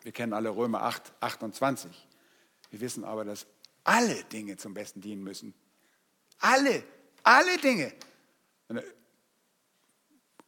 [0.01, 2.07] Wir kennen alle Römer 8, 28.
[2.69, 3.47] Wir wissen aber, dass
[3.83, 5.53] alle Dinge zum Besten dienen müssen.
[6.39, 6.83] Alle,
[7.23, 7.93] alle Dinge.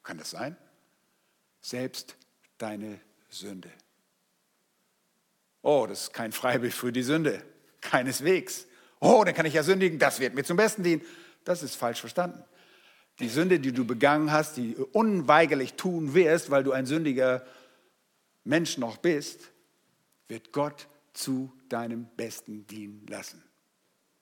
[0.04, 0.58] Kann das sein?
[1.62, 2.16] Selbst
[2.58, 3.72] deine Sünde.
[5.62, 7.44] Oh, das ist kein Freibild für die Sünde.
[7.82, 8.66] Keineswegs.
[9.00, 11.02] Oh, dann kann ich ja sündigen, das wird mir zum Besten dienen.
[11.44, 12.44] Das ist falsch verstanden.
[13.20, 17.46] Die Sünde, die du begangen hast, die unweigerlich tun wirst, weil du ein sündiger
[18.44, 19.52] Mensch noch bist,
[20.28, 23.44] wird Gott zu deinem Besten dienen lassen.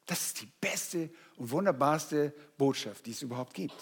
[0.06, 3.76] Das ist die beste und wunderbarste Botschaft, die es überhaupt gibt.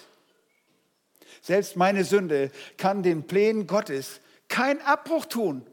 [1.41, 5.65] Selbst meine Sünde kann den Plänen Gottes keinen Abbruch tun.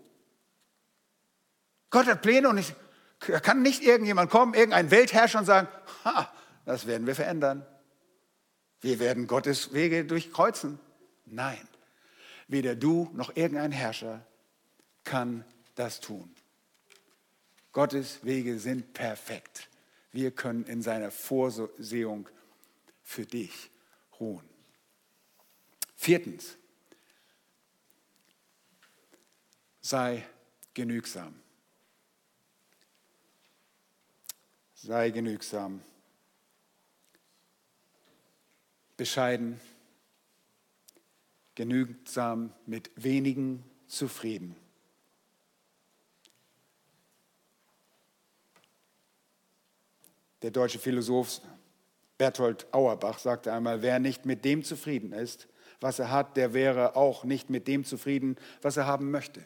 [1.91, 2.75] Gott hat Pläne und ich,
[3.43, 5.69] kann nicht irgendjemand kommen, irgendein Weltherrscher und sagen,
[6.05, 6.33] ha,
[6.65, 7.67] das werden wir verändern.
[8.81, 10.79] Wir werden Gottes Wege durchkreuzen.
[11.27, 11.69] Nein,
[12.49, 14.27] weder du noch irgendein Herrscher
[15.05, 16.35] kann das tun.
[17.73, 19.69] Gottes Wege sind perfekt.
[20.11, 22.29] Wir können in seiner Vorsehung
[23.03, 23.71] für dich
[24.21, 24.52] ruhen.
[26.03, 26.59] Viertens,
[29.81, 30.27] sei
[30.75, 31.33] genügsam.
[34.75, 35.81] Sei genügsam.
[38.97, 39.61] Bescheiden,
[41.55, 44.57] genügsam, mit wenigen zufrieden.
[50.43, 51.41] Der deutsche Philosoph
[52.19, 55.47] Berthold Auerbach sagte einmal, wer nicht mit dem zufrieden ist,
[55.83, 59.43] was er hat, der wäre auch nicht mit dem zufrieden, was er haben möchte.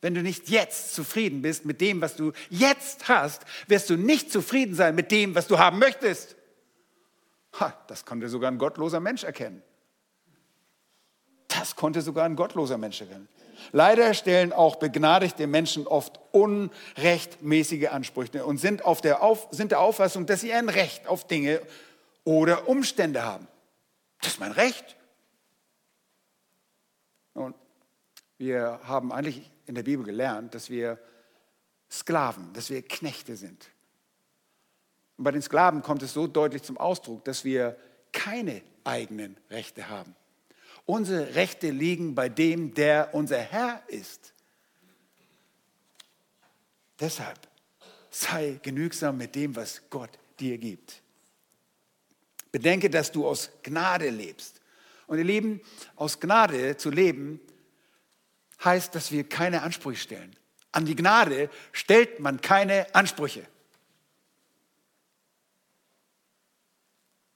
[0.00, 4.32] Wenn du nicht jetzt zufrieden bist mit dem, was du jetzt hast, wirst du nicht
[4.32, 6.34] zufrieden sein mit dem, was du haben möchtest.
[7.60, 9.62] Ha, das konnte sogar ein gottloser Mensch erkennen.
[11.46, 13.28] Das konnte sogar ein gottloser Mensch erkennen.
[13.70, 19.80] Leider stellen auch begnadigte Menschen oft unrechtmäßige Ansprüche und sind, auf der, auf, sind der
[19.80, 21.60] Auffassung, dass sie ein Recht auf Dinge
[22.24, 23.46] oder Umstände haben.
[24.20, 24.96] Das ist mein Recht.
[27.34, 27.54] Und
[28.38, 30.98] wir haben eigentlich in der Bibel gelernt, dass wir
[31.90, 33.70] Sklaven, dass wir Knechte sind.
[35.16, 37.76] Und bei den Sklaven kommt es so deutlich zum Ausdruck, dass wir
[38.12, 40.16] keine eigenen Rechte haben.
[40.84, 44.34] Unsere Rechte liegen bei dem, der unser Herr ist.
[46.98, 47.38] Deshalb
[48.10, 51.02] sei genügsam mit dem, was Gott dir gibt.
[52.50, 54.61] Bedenke, dass du aus Gnade lebst.
[55.12, 55.60] Und ihr Lieben,
[55.94, 57.38] aus Gnade zu leben
[58.64, 60.34] heißt, dass wir keine Ansprüche stellen.
[60.72, 63.46] An die Gnade stellt man keine Ansprüche.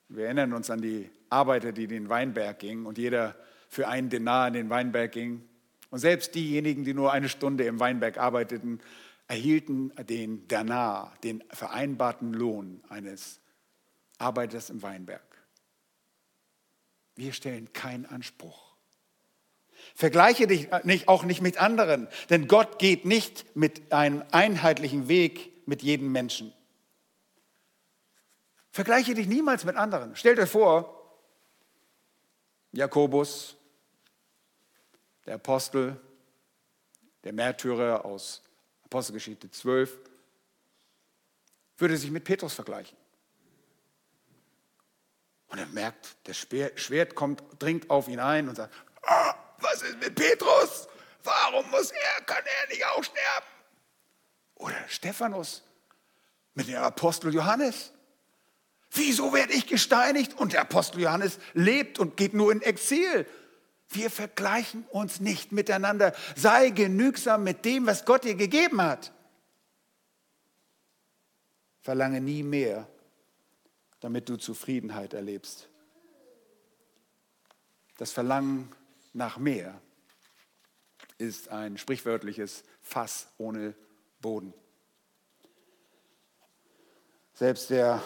[0.09, 3.37] Wir erinnern uns an die Arbeiter, die in den Weinberg gingen und jeder
[3.69, 5.47] für einen Denar in den Weinberg ging.
[5.91, 8.81] Und selbst diejenigen, die nur eine Stunde im Weinberg arbeiteten,
[9.29, 13.39] erhielten den Denar, den vereinbarten Lohn eines
[14.17, 15.26] Arbeiters im Weinberg.
[17.17, 18.77] Wir stellen keinen Anspruch.
[19.95, 25.67] Vergleiche dich nicht, auch nicht mit anderen, denn Gott geht nicht mit einem einheitlichen Weg
[25.67, 26.53] mit jedem Menschen.
[28.71, 30.15] Vergleiche dich niemals mit anderen.
[30.17, 30.93] Stell dir vor,
[32.73, 33.57] Jakobus,
[35.25, 35.99] der Apostel,
[37.25, 38.43] der Märtyrer aus
[38.85, 39.99] Apostelgeschichte 12,
[41.79, 42.97] würde sich mit Petrus vergleichen.
[45.57, 48.75] Und er merkt, das Schwert kommt, dringt auf ihn ein und sagt,
[49.09, 50.87] oh, was ist mit Petrus?
[51.25, 53.47] Warum muss er, kann er nicht auch sterben?
[54.57, 55.63] Oder Stephanus
[56.53, 57.91] mit dem Apostel Johannes.
[58.91, 60.35] Wieso werde ich gesteinigt?
[60.35, 63.27] Und der Apostel Johannes lebt und geht nur in Exil.
[63.89, 66.15] Wir vergleichen uns nicht miteinander.
[66.35, 69.11] Sei genügsam mit dem, was Gott dir gegeben hat.
[71.81, 72.87] Verlange nie mehr,
[74.07, 75.69] damit du Zufriedenheit erlebst.
[77.99, 78.71] Das Verlangen
[79.15, 79.81] nach mehr
[81.19, 83.75] ist ein sprichwörtliches Fass ohne
[84.21, 84.55] Boden.
[87.35, 88.01] Selbst der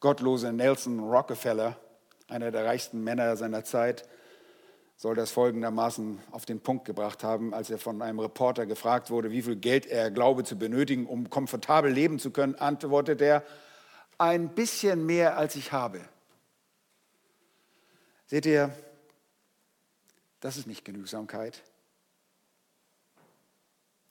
[0.00, 1.78] gottlose Nelson Rockefeller,
[2.26, 4.08] einer der reichsten Männer seiner Zeit,
[4.96, 9.30] soll das folgendermaßen auf den Punkt gebracht haben, als er von einem Reporter gefragt wurde,
[9.30, 13.44] wie viel Geld er glaube zu benötigen, um komfortabel leben zu können, antwortet er,
[14.20, 16.00] ein bisschen mehr, als ich habe.
[18.26, 18.74] Seht ihr,
[20.40, 21.62] das ist nicht Genügsamkeit.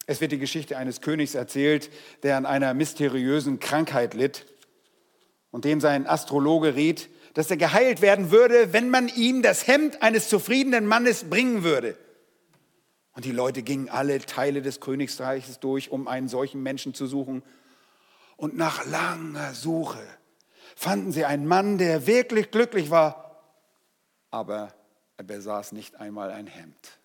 [0.08, 1.91] Es wird die Geschichte eines Königs erzählt,
[2.24, 4.48] der an einer mysteriösen Krankheit litt
[5.52, 10.02] und dem sein Astrologe riet, dass er geheilt werden würde, wenn man ihm das Hemd
[10.02, 11.95] eines zufriedenen Mannes bringen würde.
[13.13, 17.43] Und die Leute gingen alle Teile des Königreiches durch, um einen solchen Menschen zu suchen.
[18.39, 20.02] Und nach langer Suche
[20.73, 23.43] fanden sie einen Mann, der wirklich glücklich war,
[24.32, 24.73] aber
[25.17, 26.99] er besaß nicht einmal ein Hemd.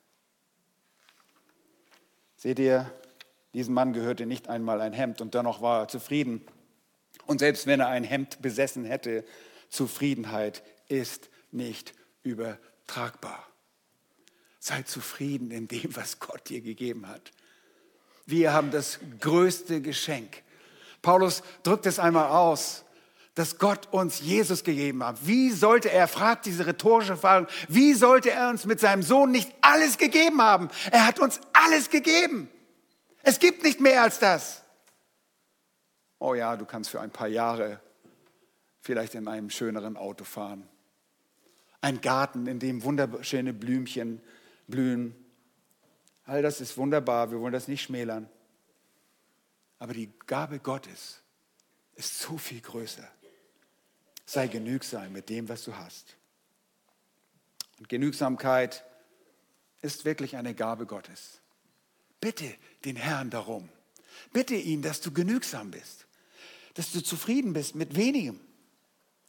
[2.37, 2.89] Seht ihr,
[3.53, 6.47] diesem Mann gehörte nicht einmal ein Hemd und dennoch war er zufrieden.
[7.27, 9.25] Und selbst wenn er ein Hemd besessen hätte,
[9.71, 13.45] Zufriedenheit ist nicht übertragbar.
[14.61, 17.33] Sei zufrieden in dem, was Gott dir gegeben hat.
[18.25, 20.45] Wir haben das größte Geschenk.
[21.05, 22.85] Paulus drückt es einmal aus,
[23.35, 25.27] dass Gott uns Jesus gegeben hat.
[25.27, 29.53] Wie sollte er, fragt diese rhetorische Frage, wie sollte er uns mit seinem Sohn nicht
[29.61, 30.69] alles gegeben haben?
[30.91, 32.49] Er hat uns alles gegeben.
[33.23, 34.63] Es gibt nicht mehr als das.
[36.19, 37.81] Oh ja, du kannst für ein paar Jahre
[38.81, 40.67] vielleicht in einem schöneren Auto fahren.
[41.81, 44.23] Ein Garten, in dem wunderschöne Blümchen
[44.69, 45.15] blühen.
[46.25, 48.29] All das ist wunderbar, wir wollen das nicht schmälern.
[49.79, 51.21] Aber die Gabe Gottes
[51.95, 53.09] ist so viel größer.
[54.27, 56.17] Sei genügsam mit dem, was du hast.
[57.79, 58.85] Und Genügsamkeit
[59.83, 61.41] ist wirklich eine Gabe Gottes.
[62.21, 63.69] Bitte den Herrn darum.
[64.33, 66.07] Bitte ihn, dass du genügsam bist,
[66.75, 68.41] dass du zufrieden bist mit wenigem.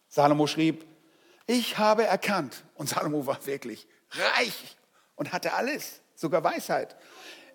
[0.07, 0.85] Salomo schrieb,
[1.47, 4.77] ich habe erkannt, und Salomo war wirklich reich
[5.15, 6.95] und hatte alles, sogar Weisheit.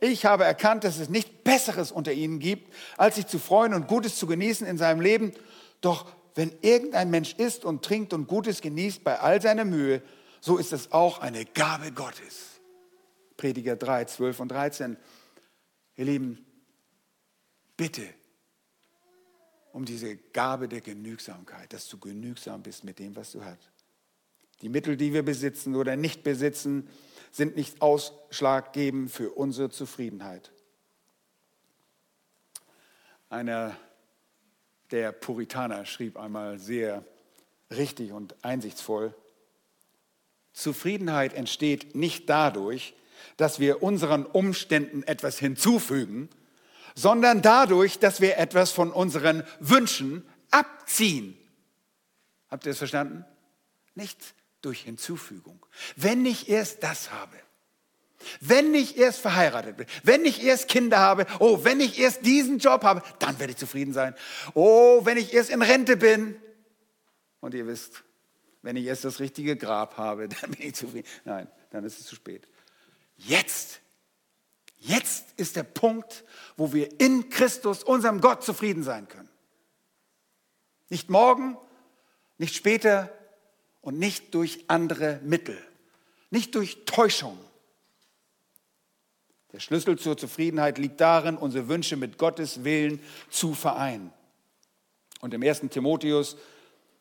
[0.00, 3.86] Ich habe erkannt, dass es nicht Besseres unter ihnen gibt, als sich zu freuen und
[3.86, 5.32] Gutes zu genießen in seinem Leben.
[5.82, 10.02] Doch wenn irgendein Mensch isst und trinkt und Gutes genießt bei all seiner Mühe,
[10.40, 12.60] so ist es auch eine Gabe Gottes.
[13.36, 14.96] Prediger 3, 12 und 13.
[15.96, 16.46] Ihr Lieben,
[17.76, 18.02] bitte
[19.72, 23.70] um diese Gabe der Genügsamkeit, dass du genügsam bist mit dem, was du hast.
[24.62, 26.88] Die Mittel, die wir besitzen oder nicht besitzen,
[27.30, 30.50] sind nicht ausschlaggebend für unsere Zufriedenheit.
[33.28, 33.76] Einer
[34.90, 37.04] der Puritaner schrieb einmal sehr
[37.70, 39.14] richtig und einsichtsvoll,
[40.52, 42.94] Zufriedenheit entsteht nicht dadurch,
[43.36, 46.28] dass wir unseren Umständen etwas hinzufügen,
[46.94, 51.38] sondern dadurch, dass wir etwas von unseren Wünschen abziehen.
[52.50, 53.24] Habt ihr das verstanden?
[53.94, 55.64] Nicht durch Hinzufügung.
[55.96, 57.36] Wenn ich erst das habe,
[58.40, 62.58] wenn ich erst verheiratet bin, wenn ich erst Kinder habe, oh, wenn ich erst diesen
[62.58, 64.14] Job habe, dann werde ich zufrieden sein.
[64.54, 66.36] Oh, wenn ich erst in Rente bin.
[67.40, 68.04] Und ihr wisst,
[68.60, 71.08] wenn ich erst das richtige Grab habe, dann bin ich zufrieden.
[71.24, 72.46] Nein, dann ist es zu spät.
[73.16, 73.80] Jetzt
[74.80, 76.24] Jetzt ist der Punkt,
[76.56, 79.28] wo wir in Christus, unserem Gott, zufrieden sein können.
[80.88, 81.58] Nicht morgen,
[82.38, 83.12] nicht später
[83.80, 85.58] und nicht durch andere Mittel,
[86.30, 87.38] nicht durch Täuschung.
[89.52, 94.12] Der Schlüssel zur Zufriedenheit liegt darin, unsere Wünsche mit Gottes Willen zu vereinen.
[95.20, 95.62] Und im 1.
[95.70, 96.36] Timotheus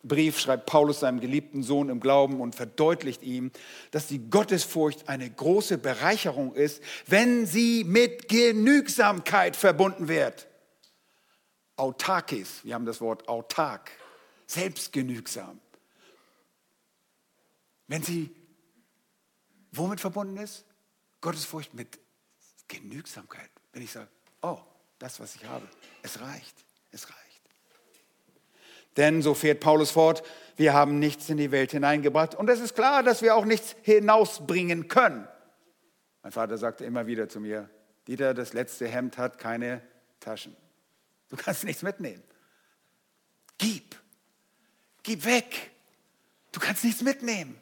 [0.02, 3.52] Brief schreibt Paulus seinem geliebten Sohn im Glauben und verdeutlicht ihm,
[3.92, 10.48] dass die Gottesfurcht eine große Bereicherung ist, wenn sie mit Genügsamkeit verbunden wird.
[11.76, 13.92] Autarkis, wir haben das Wort autark,
[14.48, 15.60] selbstgenügsam.
[17.90, 18.34] Wenn sie
[19.72, 20.64] womit verbunden ist?
[21.22, 22.00] Gottesfurcht mit
[22.68, 23.50] Genügsamkeit.
[23.74, 24.08] Wenn ich sage,
[24.42, 24.60] oh,
[25.00, 25.68] das, was ich habe,
[26.04, 26.56] es reicht,
[26.92, 27.20] es reicht.
[28.96, 30.24] Denn, so fährt Paulus fort,
[30.56, 32.36] wir haben nichts in die Welt hineingebracht.
[32.36, 35.28] Und es ist klar, dass wir auch nichts hinausbringen können.
[36.22, 37.70] Mein Vater sagte immer wieder zu mir,
[38.08, 39.82] Dieter, das letzte Hemd hat keine
[40.20, 40.56] Taschen.
[41.30, 42.24] Du kannst nichts mitnehmen.
[43.58, 43.96] Gib.
[45.02, 45.72] Gib weg.
[46.52, 47.58] Du kannst nichts mitnehmen.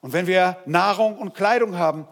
[0.00, 2.06] Und wenn wir Nahrung und Kleidung haben,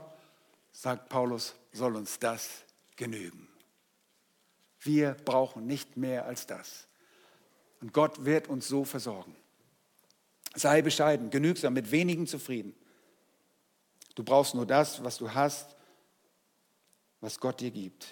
[0.72, 2.48] sagt Paulus, soll uns das
[2.96, 3.48] genügen.
[4.80, 6.86] Wir brauchen nicht mehr als das.
[7.80, 9.34] Und Gott wird uns so versorgen.
[10.54, 12.74] Sei bescheiden, genügsam, mit wenigen zufrieden.
[14.14, 15.76] Du brauchst nur das, was du hast,
[17.20, 18.06] was Gott dir gibt.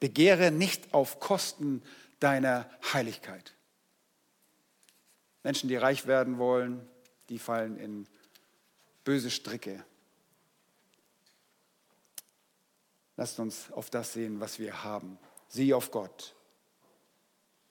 [0.00, 1.82] Begehre nicht auf Kosten
[2.18, 3.54] deiner Heiligkeit.
[5.44, 6.88] Menschen, die reich werden wollen,
[7.28, 8.06] die fallen in
[9.04, 9.84] böse Stricke.
[13.16, 15.18] Lasst uns auf das sehen, was wir haben.
[15.48, 16.34] Sieh auf Gott.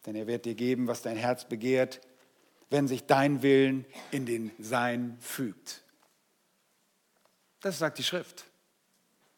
[0.06, 2.02] Denn er wird dir geben, was dein Herz begehrt,
[2.70, 5.84] wenn sich dein Willen in den Sein fügt.
[7.60, 8.46] Das sagt die Schrift.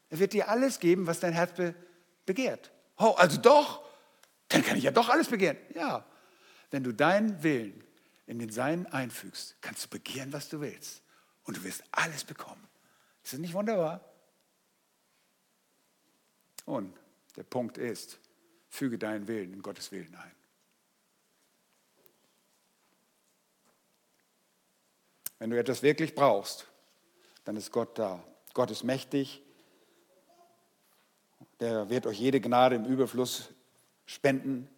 [0.10, 1.52] Er wird dir alles geben, was dein Herz
[2.26, 2.72] begehrt.
[2.98, 3.84] Oh, also doch,
[4.50, 5.58] dann kann ich ja doch alles begehren.
[5.74, 6.06] Ja,
[6.72, 7.84] wenn du deinen Willen
[8.28, 11.03] in den Sein einfügst, kannst du begehren, was du willst.
[11.44, 12.68] Und du wirst alles bekommen.
[13.24, 14.02] Ist das nicht wunderbar?
[16.66, 16.96] Und
[17.36, 18.20] der Punkt ist,
[18.70, 20.32] füge deinen Willen in Gottes Willen ein.
[25.40, 26.68] Wenn du etwas wirklich brauchst,
[27.44, 28.24] dann ist Gott da.
[28.54, 29.42] Gott ist mächtig.
[31.60, 33.50] Der wird euch jede Gnade im Überfluss
[34.06, 34.70] spenden,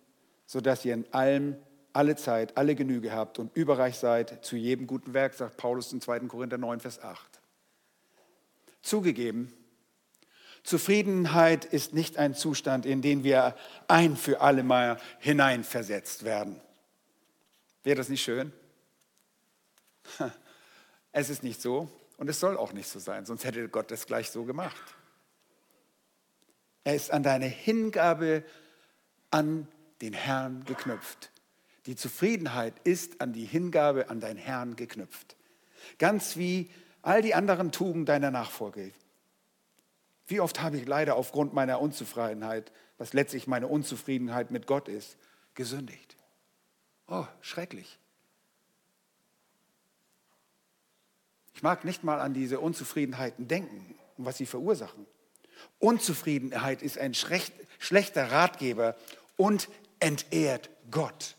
[0.45, 1.55] sodass ihr in allem,
[1.95, 6.01] alle Zeit, alle Genüge habt und überreich seid zu jedem guten Werk, sagt Paulus in
[6.01, 6.21] 2.
[6.21, 7.19] Korinther 9, Vers 8.
[8.81, 9.51] Zugegeben,
[10.63, 13.55] Zufriedenheit ist nicht ein Zustand, in den wir
[13.87, 16.59] ein für alle Mal hineinversetzt werden.
[17.83, 18.51] Wäre das nicht schön?
[21.17, 21.87] Es ist nicht so
[22.17, 24.75] und es soll auch nicht so sein, sonst hätte Gott das gleich so gemacht.
[26.83, 28.43] Er ist an deine Hingabe
[29.31, 29.69] an
[30.01, 31.31] den Herrn geknüpft.
[31.85, 35.35] Die Zufriedenheit ist an die Hingabe an deinen Herrn geknüpft.
[35.99, 36.69] Ganz wie
[37.01, 38.91] all die anderen Tugenden deiner Nachfolge.
[40.27, 45.17] Wie oft habe ich leider aufgrund meiner Unzufriedenheit, was letztlich meine Unzufriedenheit mit Gott ist,
[45.53, 46.17] gesündigt.
[47.07, 47.99] Oh, schrecklich.
[51.53, 55.05] Ich mag nicht mal an diese Unzufriedenheiten denken und was sie verursachen.
[55.79, 58.95] Unzufriedenheit ist ein schlechter Ratgeber
[59.37, 59.69] und
[59.99, 61.34] entehrt Gott.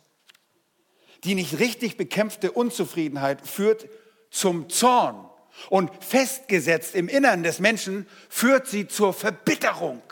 [1.26, 3.88] Die nicht richtig bekämpfte Unzufriedenheit führt
[4.30, 5.28] zum Zorn
[5.70, 10.02] und festgesetzt im Innern des Menschen führt sie zur Verbitterung.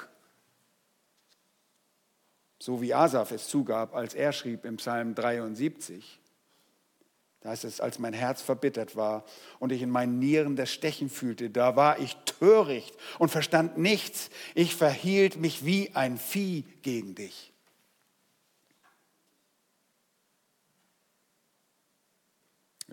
[2.59, 6.19] So wie Asaf es zugab, als er schrieb im Psalm 73.
[7.43, 9.25] Da heißt es, als mein Herz verbittert war
[9.61, 14.31] und ich in meinen Nieren das Stechen fühlte, da war ich töricht und verstand nichts.
[14.57, 17.54] Ich verhielt mich wie ein Vieh gegen dich.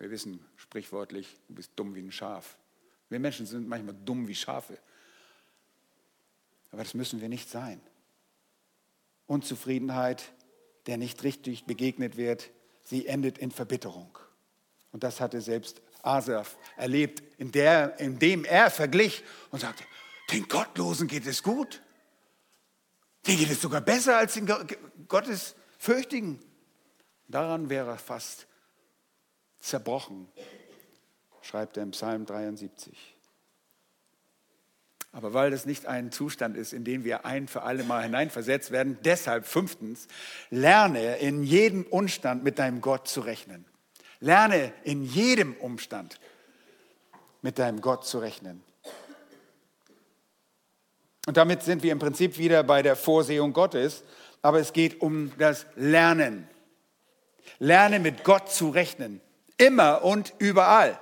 [0.02, 2.58] Wir wissen sprichwörtlich, du bist dumm wie ein Schaf.
[3.10, 4.80] Wir Menschen sind manchmal dumm wie Schafe.
[6.72, 7.80] Aber das müssen wir nicht sein.
[9.28, 10.34] Unzufriedenheit,
[10.88, 12.50] der nicht richtig begegnet wird,
[12.84, 14.18] sie endet in Verbitterung.
[14.92, 19.84] Und das hatte selbst Asaf erlebt, in der, indem er verglich und sagte,
[20.32, 21.80] den Gottlosen geht es gut.
[23.28, 24.52] Den geht es sogar besser als den
[25.08, 26.40] Gottesfürchtigen.
[27.28, 28.48] Daran wäre er fast
[29.62, 30.28] zerbrochen,
[31.42, 33.12] schreibt er im Psalm 73.
[35.14, 38.72] Aber weil das nicht ein Zustand ist, in den wir ein für alle Mal hineinversetzt
[38.72, 40.08] werden, deshalb fünftens,
[40.50, 43.66] lerne in jedem Umstand mit deinem Gott zu rechnen.
[44.22, 46.20] Lerne in jedem Umstand
[47.42, 48.64] mit deinem Gott zu rechnen.
[51.28, 54.04] Und damit sind wir im Prinzip wieder bei der Vorsehung Gottes,
[54.42, 56.48] aber es geht um das Lernen.
[57.60, 59.22] Lerne mit Gott zu rechnen,
[59.62, 61.00] immer und überall.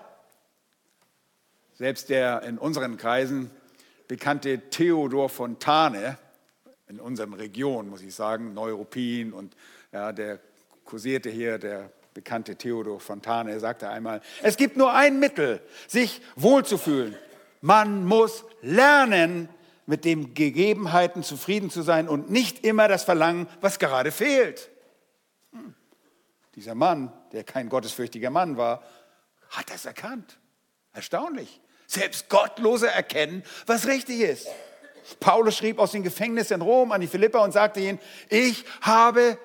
[1.75, 3.49] Selbst der in unseren Kreisen
[4.07, 6.17] bekannte Theodor Fontane,
[6.87, 9.55] in unseren Regionen, muss ich sagen, Neuruppin und
[9.91, 10.39] ja, der
[10.83, 17.15] kursierte hier, der bekannte Theodor Fontane, sagte einmal, es gibt nur ein Mittel, sich wohlzufühlen.
[17.61, 19.47] Man muss lernen,
[19.85, 24.69] mit den Gegebenheiten zufrieden zu sein und nicht immer das Verlangen, was gerade fehlt.
[26.59, 28.83] Dieser Mann, der kein gottesfürchtiger Mann war,
[29.49, 30.39] hat das erkannt.
[30.91, 31.61] Erstaunlich.
[31.87, 34.49] Selbst Gottlose erkennen, was richtig ist.
[35.21, 37.97] Paulus schrieb aus dem Gefängnis in Rom an die Philipper und sagte ihnen,
[38.27, 39.37] ich habe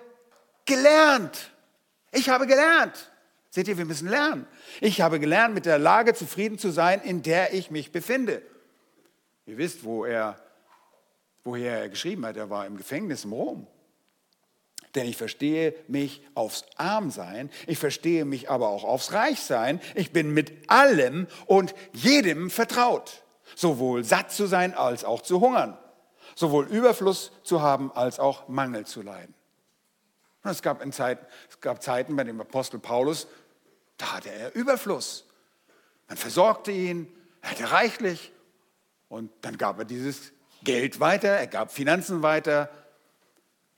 [0.65, 1.53] gelernt.
[2.11, 3.13] Ich habe gelernt.
[3.49, 4.49] Seht ihr, wir müssen lernen.
[4.81, 8.43] Ich habe gelernt, mit der Lage zufrieden zu sein, in der ich mich befinde.
[9.47, 10.37] Ihr wisst, wo er,
[11.45, 12.37] woher er geschrieben hat.
[12.37, 13.69] Er war im Gefängnis in Rom.
[14.95, 19.81] Denn ich verstehe mich aufs Armsein, ich verstehe mich aber auch aufs Reichsein.
[19.95, 23.25] Ich bin mit allem und jedem vertraut.
[23.57, 25.77] Sowohl satt zu sein als auch zu hungern.
[26.37, 29.35] Sowohl Überfluss zu haben als auch Mangel zu leiden.
[30.43, 33.27] Und es gab, Zeiten, es gab Zeiten bei dem Apostel Paulus,
[33.97, 35.25] da hatte er Überfluss.
[36.09, 38.33] Man versorgte ihn, er hatte reichlich
[39.09, 40.33] und dann gab er dieses
[40.63, 42.69] Geld weiter, er gab Finanzen weiter.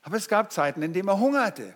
[0.07, 1.75] Aber es gab Zeiten, in denen er hungerte.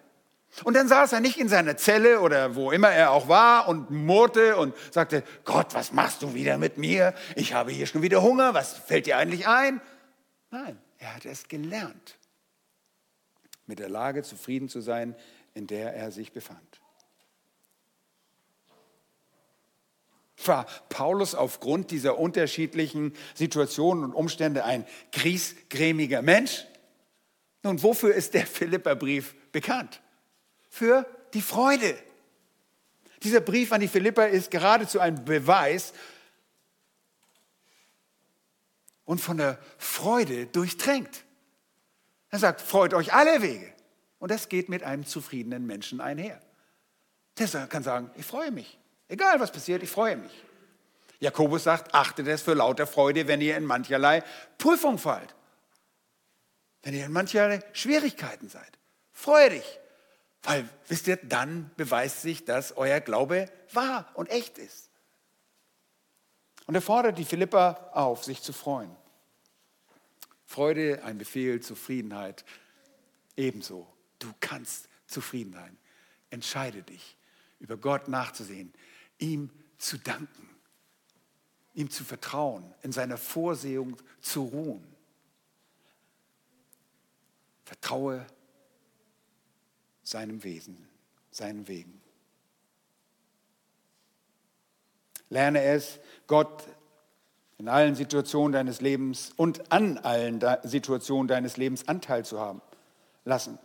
[0.63, 3.91] Und dann saß er nicht in seiner Zelle oder wo immer er auch war und
[3.91, 7.13] murrte und sagte, Gott, was machst du wieder mit mir?
[7.35, 9.81] Ich habe hier schon wieder Hunger, was fällt dir eigentlich ein?
[10.49, 12.17] Nein, er hatte es gelernt
[13.65, 15.13] mit der Lage zufrieden zu sein,
[15.53, 16.79] in der er sich befand.
[20.45, 26.65] War Paulus aufgrund dieser unterschiedlichen Situationen und Umstände ein griesgrämiger Mensch?
[27.63, 30.01] Nun, wofür ist der Philipperbrief bekannt?
[30.69, 31.97] Für die Freude.
[33.23, 35.93] Dieser Brief an die Philipper ist geradezu ein Beweis
[39.05, 41.23] und von der Freude durchtränkt.
[42.29, 43.71] Er sagt, freut euch alle Wege.
[44.19, 46.41] Und das geht mit einem zufriedenen Menschen einher.
[47.37, 48.77] Der kann sagen, ich freue mich.
[49.07, 50.31] Egal was passiert, ich freue mich.
[51.19, 54.23] Jakobus sagt, achtet es für lauter Freude, wenn ihr in mancherlei
[54.57, 55.35] Prüfung fallt.
[56.83, 58.77] Wenn ihr in mancherlei Schwierigkeiten seid.
[59.11, 59.79] Freue dich.
[60.43, 64.89] Weil, wisst ihr, dann beweist sich, dass euer Glaube wahr und echt ist.
[66.65, 68.95] Und er fordert die Philippa auf, sich zu freuen.
[70.45, 72.43] Freude, ein Befehl, Zufriedenheit.
[73.37, 73.87] Ebenso,
[74.19, 75.77] du kannst zufrieden sein.
[76.29, 77.17] Entscheide dich,
[77.59, 78.73] über Gott nachzusehen,
[79.17, 80.49] ihm zu danken,
[81.73, 84.90] ihm zu vertrauen, in seiner Vorsehung zu ruhen.
[87.71, 88.25] Vertraue
[90.03, 90.89] seinem Wesen,
[91.31, 92.01] seinen Wegen.
[95.29, 96.65] Lerne es, Gott
[97.57, 102.61] in allen Situationen deines Lebens und an allen Situationen deines Lebens Anteil zu haben,
[103.23, 103.57] lassen,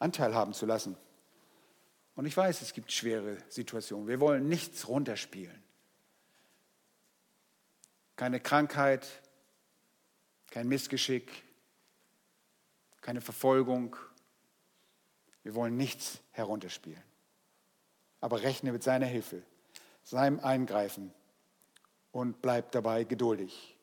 [0.00, 0.94] Anteil haben zu lassen.
[2.16, 4.06] Und ich weiß, es gibt schwere Situationen.
[4.06, 5.62] Wir wollen nichts runterspielen.
[8.16, 9.08] Keine Krankheit,
[10.50, 11.32] kein Missgeschick,
[13.04, 13.96] keine Verfolgung,
[15.42, 17.02] wir wollen nichts herunterspielen.
[18.22, 19.42] Aber rechne mit seiner Hilfe,
[20.02, 21.12] seinem Eingreifen
[22.12, 23.76] und bleib dabei geduldig.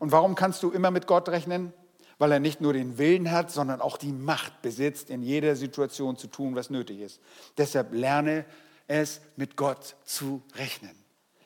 [0.00, 1.72] Und warum kannst du immer mit Gott rechnen?
[2.18, 6.16] Weil er nicht nur den Willen hat, sondern auch die Macht besitzt, in jeder Situation
[6.16, 7.20] zu tun, was nötig ist.
[7.58, 8.44] Deshalb lerne
[8.88, 10.96] es, mit Gott zu rechnen.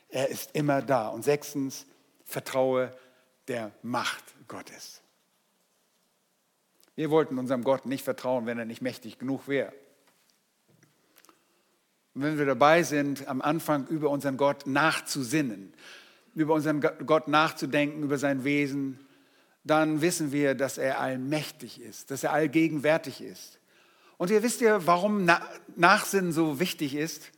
[0.09, 1.09] Er ist immer da.
[1.09, 1.85] Und sechstens,
[2.25, 2.97] vertraue
[3.49, 5.04] der Macht Gottes.
[6.97, 9.72] Wir wollten unserem Gott nicht vertrauen, wenn er nicht mächtig genug wäre.
[12.14, 15.74] Und wenn wir dabei sind, am Anfang über unseren Gott nachzusinnen,
[16.34, 19.01] über unseren Gott nachzudenken, über sein Wesen,
[19.64, 23.59] dann wissen wir, dass er allmächtig ist, dass er allgegenwärtig ist.
[24.16, 25.28] Und ihr wisst ja, warum
[25.74, 27.32] Nachsinnen so wichtig ist?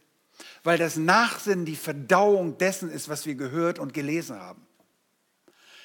[0.63, 4.66] Weil das Nachsinnen die Verdauung dessen ist, was wir gehört und gelesen haben.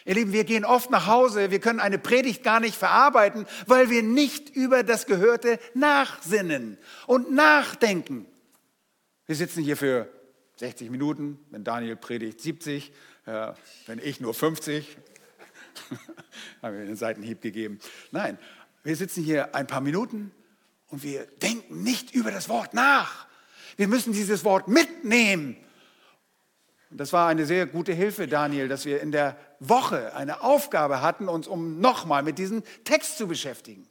[0.06, 3.90] Ihr Lieben, wir gehen oft nach Hause, wir können eine Predigt gar nicht verarbeiten, weil
[3.90, 8.26] wir nicht über das Gehörte nachsinnen und nachdenken.
[9.28, 10.10] Wir sitzen hier für
[10.58, 12.92] 60 Minuten, wenn Daniel predigt 70,
[13.26, 13.54] äh,
[13.86, 14.98] wenn ich nur 50,
[16.62, 17.80] haben wir einen Seitenhieb gegeben.
[18.12, 18.38] Nein,
[18.84, 20.32] wir sitzen hier ein paar Minuten
[20.88, 23.28] und wir denken nicht über das Wort nach.
[23.78, 25.56] Wir müssen dieses Wort mitnehmen
[26.92, 31.02] und das war eine sehr gute Hilfe, Daniel, dass wir in der Woche eine Aufgabe
[31.02, 33.88] hatten, uns um nochmal mit diesem Text zu beschäftigen.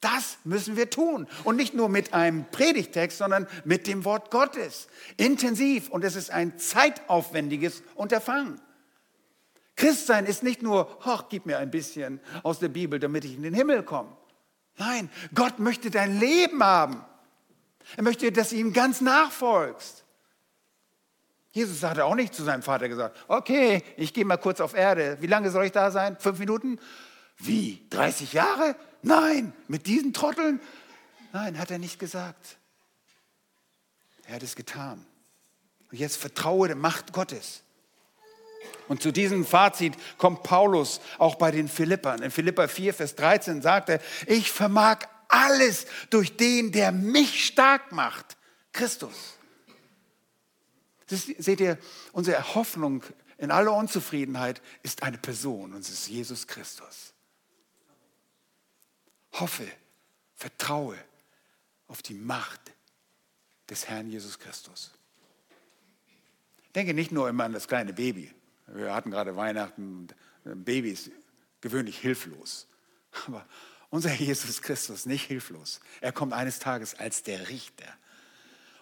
[0.00, 1.26] Das müssen wir tun.
[1.44, 4.86] Und nicht nur mit einem Predigtext, sondern mit dem Wort Gottes.
[5.16, 5.90] Intensiv.
[5.90, 8.60] Und es ist ein zeitaufwendiges Unterfangen.
[9.76, 13.42] Christsein ist nicht nur, ach, gib mir ein bisschen aus der Bibel, damit ich in
[13.42, 14.16] den Himmel komme.
[14.78, 17.04] Nein, Gott möchte dein Leben haben.
[17.96, 20.04] Er möchte, dass du ihm ganz nachfolgst.
[21.52, 25.18] Jesus hatte auch nicht zu seinem Vater gesagt, okay, ich gehe mal kurz auf Erde.
[25.20, 26.16] Wie lange soll ich da sein?
[26.18, 26.78] Fünf Minuten?
[27.38, 27.86] Wie?
[27.90, 28.76] 30 Jahre?
[29.02, 30.60] Nein, mit diesen Trotteln?
[31.32, 32.56] Nein, hat er nicht gesagt.
[34.26, 35.04] Er hat es getan.
[35.90, 37.62] Und jetzt vertraue der Macht Gottes.
[38.86, 42.22] Und zu diesem Fazit kommt Paulus auch bei den Philippern.
[42.22, 47.92] In Philippa 4, Vers 13 sagt er, ich vermag alles durch den, der mich stark
[47.92, 48.36] macht,
[48.72, 49.38] Christus.
[51.10, 51.78] Das, seht ihr,
[52.12, 53.02] unsere Hoffnung
[53.36, 57.12] in aller Unzufriedenheit ist eine Person und es ist Jesus Christus.
[59.32, 59.66] Hoffe,
[60.34, 60.96] vertraue
[61.88, 62.60] auf die Macht
[63.68, 64.92] des Herrn Jesus Christus.
[66.74, 68.32] Denke nicht nur immer an das kleine Baby.
[68.66, 70.08] Wir hatten gerade Weihnachten
[70.44, 71.10] und Baby ist
[71.60, 72.68] gewöhnlich hilflos.
[73.26, 73.46] Aber
[73.90, 75.80] unser Jesus Christus nicht hilflos.
[76.00, 77.86] Er kommt eines Tages als der Richter.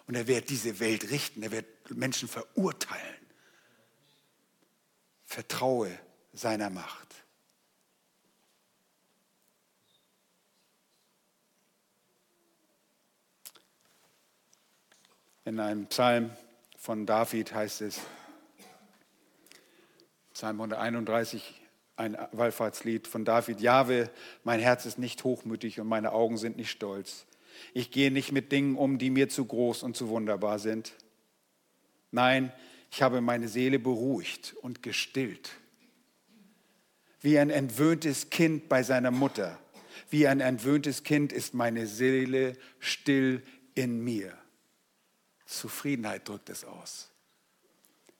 [0.05, 1.65] Und er wird diese Welt richten, er wird
[1.95, 3.15] Menschen verurteilen.
[5.25, 5.97] Vertraue
[6.33, 7.15] seiner Macht.
[15.45, 16.31] In einem Psalm
[16.77, 17.99] von David heißt es,
[20.33, 21.59] Psalm 131,
[21.95, 23.59] ein Wallfahrtslied von David.
[23.59, 24.09] Jahwe,
[24.43, 27.25] mein Herz ist nicht hochmütig und meine Augen sind nicht stolz.
[27.73, 30.93] Ich gehe nicht mit Dingen um, die mir zu groß und zu wunderbar sind.
[32.11, 32.51] Nein,
[32.91, 35.51] ich habe meine Seele beruhigt und gestillt.
[37.21, 39.59] Wie ein entwöhntes Kind bei seiner Mutter.
[40.09, 43.43] Wie ein entwöhntes Kind ist meine Seele still
[43.75, 44.35] in mir.
[45.45, 47.09] Zufriedenheit drückt es aus,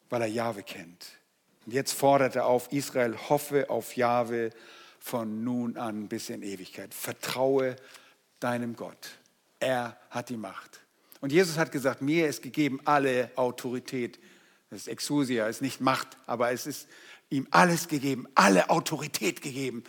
[0.10, 1.08] weil er Jahwe kennt.
[1.66, 4.52] Und jetzt fordert er auf Israel, hoffe auf Jahwe
[5.00, 6.94] von nun an bis in Ewigkeit.
[6.94, 7.76] Vertraue
[8.40, 9.20] deinem Gott.
[9.60, 10.79] Er hat die Macht.
[11.22, 14.20] Und Jesus hat gesagt, mir ist gegeben alle Autorität.
[14.70, 16.88] Das ist Exousia, ist nicht Macht, aber es ist
[17.30, 19.84] ihm alles gegeben, alle Autorität gegeben.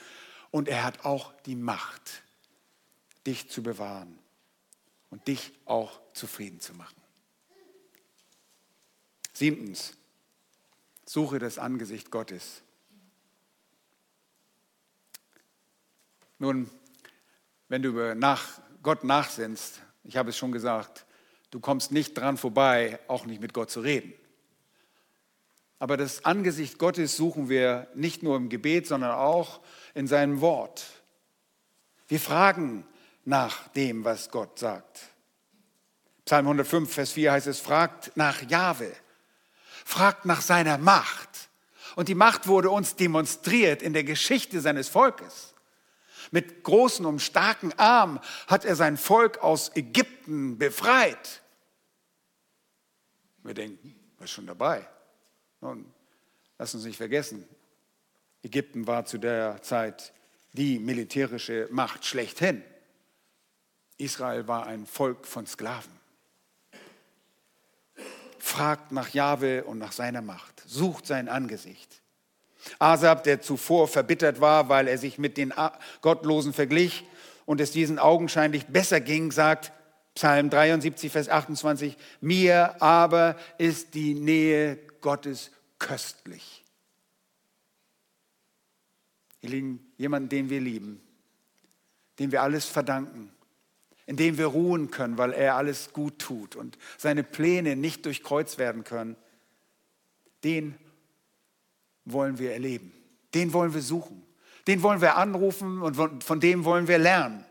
[0.51, 2.23] Und er hat auch die Macht,
[3.27, 4.19] dich zu bewahren
[5.11, 6.97] und dich auch zufrieden zu machen.
[9.33, 9.95] Siebtens,
[11.07, 12.63] suche das Angesicht Gottes.
[16.39, 16.71] Nun,
[17.69, 21.07] wenn du nach, Gott nachsinnst, ich habe es schon gesagt,
[21.51, 24.13] du kommst nicht dran vorbei, auch nicht mit Gott zu reden.
[25.79, 29.61] Aber das Angesicht Gottes suchen wir nicht nur im Gebet, sondern auch
[29.95, 30.85] in seinem Wort.
[32.07, 32.87] Wir fragen
[33.25, 35.01] nach dem, was Gott sagt.
[36.27, 38.93] Psalm 105, Vers 4 heißt es, fragt nach Jahwe,
[39.85, 41.49] fragt nach seiner Macht.
[41.97, 45.50] Und die Macht wurde uns demonstriert in der Geschichte seines Volkes.
[46.31, 51.43] Mit großen und starken Armen hat er sein Volk aus Ägypten befreit.
[53.43, 54.87] Wir denken, er ist schon dabei.
[55.61, 55.93] Nun,
[56.59, 57.49] lass uns nicht vergessen,
[58.43, 60.13] Ägypten war zu der Zeit
[60.53, 62.65] die militärische Macht schlechthin.
[63.99, 65.93] Israel war ein Volk von Sklaven.
[68.39, 72.00] Fragt nach Jahwe und nach seiner Macht, sucht sein Angesicht.
[72.79, 75.53] Asab, der zuvor verbittert war, weil er sich mit den
[76.01, 77.05] Gottlosen verglich
[77.47, 79.73] und es diesen augenscheinlich besser ging, sagt
[80.15, 86.65] Psalm 73, Vers 28, mir aber ist die Nähe Gottes köstlich.
[89.41, 91.01] Ihr Lieben, jemanden, den wir lieben,
[92.19, 93.33] dem wir alles verdanken,
[94.07, 98.59] in dem wir ruhen können, weil er alles gut tut und seine Pläne nicht durchkreuzt
[98.59, 99.17] werden können,
[100.45, 100.75] den
[102.13, 102.93] wollen wir erleben,
[103.35, 104.23] den wollen wir suchen,
[104.67, 107.45] den wollen wir anrufen und von, dem wollen wir lernen.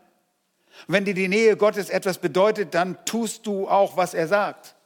[0.86, 4.76] Wenn dir die Nähe Gottes etwas bedeutet, dann tust du auch, was er sagt.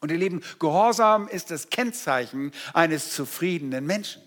[0.00, 4.20] Und ihr Lieben, Gehorsam ist das Kennzeichen eines zufriedenen Menschen.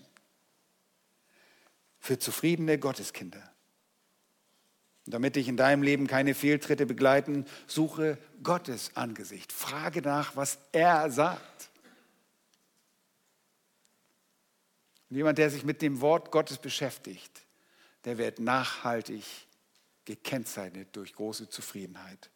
[1.99, 3.51] Für zufriedene Gotteskinder.
[5.05, 9.51] Und damit dich in deinem Leben keine Fehltritte begleiten, suche Gottes Angesicht.
[9.51, 11.69] Frage nach, was er sagt.
[15.09, 17.45] Und jemand, der sich mit dem Wort Gottes beschäftigt,
[18.05, 19.23] der wird nachhaltig
[20.05, 22.29] gekennzeichnet durch große Zufriedenheit.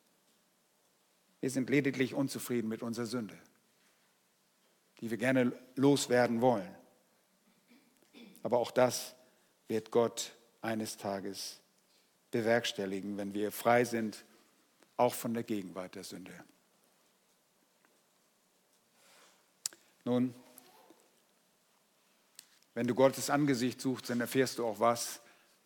[1.39, 3.37] Wir sind lediglich unzufrieden mit unserer Sünde,
[4.99, 6.75] die wir gerne loswerden wollen.
[8.43, 9.15] Aber auch das
[9.67, 11.59] wird Gott eines Tages
[12.31, 14.25] bewerkstelligen, wenn wir frei sind,
[14.97, 16.33] auch von der Gegenwart der Sünde.
[20.03, 20.33] Nun,
[22.79, 25.19] wenn du Gottes Angesicht suchst, dann erfährst du auch, was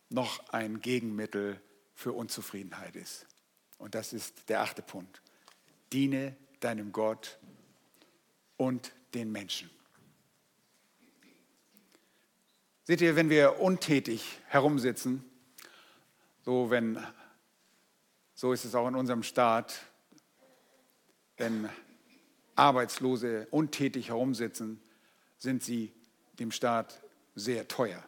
[0.08, 1.60] noch ein Gegenmittel
[1.94, 3.28] für Unzufriedenheit ist.
[3.78, 5.22] Und das ist der achte Punkt
[5.92, 7.38] diene deinem Gott
[8.56, 9.70] und den Menschen.
[12.82, 15.24] Seht ihr, wenn wir untätig herumsitzen,
[16.42, 16.98] so wenn
[18.34, 19.82] so ist es auch in unserem Staat,
[21.36, 21.68] wenn
[22.56, 24.82] Arbeitslose untätig herumsitzen,
[25.38, 25.92] sind sie
[26.40, 27.03] dem Staat
[27.34, 28.02] sehr teuer.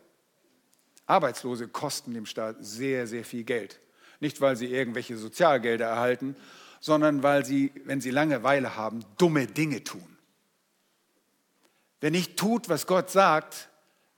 [1.06, 3.80] Arbeitslose kosten dem Staat sehr, sehr viel Geld.
[4.20, 6.36] Nicht, weil sie irgendwelche Sozialgelder erhalten,
[6.80, 10.16] sondern weil sie, wenn sie Langeweile haben, dumme Dinge tun.
[12.00, 13.68] Wer nicht tut, was Gott sagt,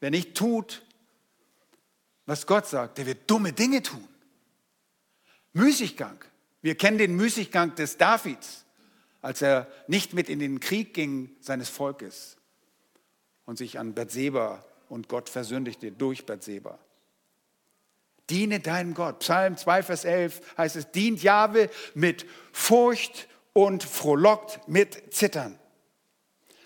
[0.01, 0.83] wer nicht tut,
[2.27, 4.07] was Gott sagt, der wird dumme Dinge tun.
[5.53, 6.23] Müßiggang.
[6.61, 8.65] Wir kennen den Müßiggang des Davids,
[9.23, 12.37] als er nicht mit in den Krieg ging seines Volkes
[13.47, 16.79] und sich an Bathseba und Gott versündigte durch Bathseba.
[18.31, 19.21] Diene deinem Gott.
[19.21, 25.59] Psalm 2, Vers 11 heißt es, dient Jahwe mit Furcht und frohlockt mit Zittern.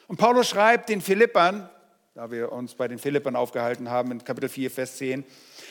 [0.09, 1.71] Und Paulus schreibt den Philippern,
[2.15, 5.25] da wir uns bei den Philippern aufgehalten haben, in Kapitel 4, Vers 10,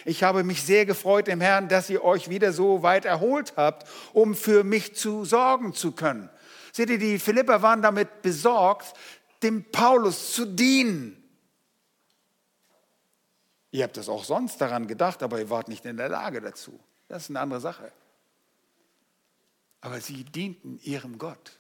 [0.06, 3.88] ich habe mich sehr gefreut im Herrn, dass ihr euch wieder so weit erholt habt,
[4.14, 6.30] um für mich zu sorgen zu können.
[6.72, 8.94] Seht ihr, die Philipper waren damit besorgt,
[9.44, 11.21] dem Paulus zu dienen.
[13.72, 16.78] Ihr habt das auch sonst daran gedacht, aber ihr wart nicht in der Lage dazu.
[17.08, 17.92] Das ist eine andere Sache.
[19.80, 21.58] Aber sie dienten ihrem Gott.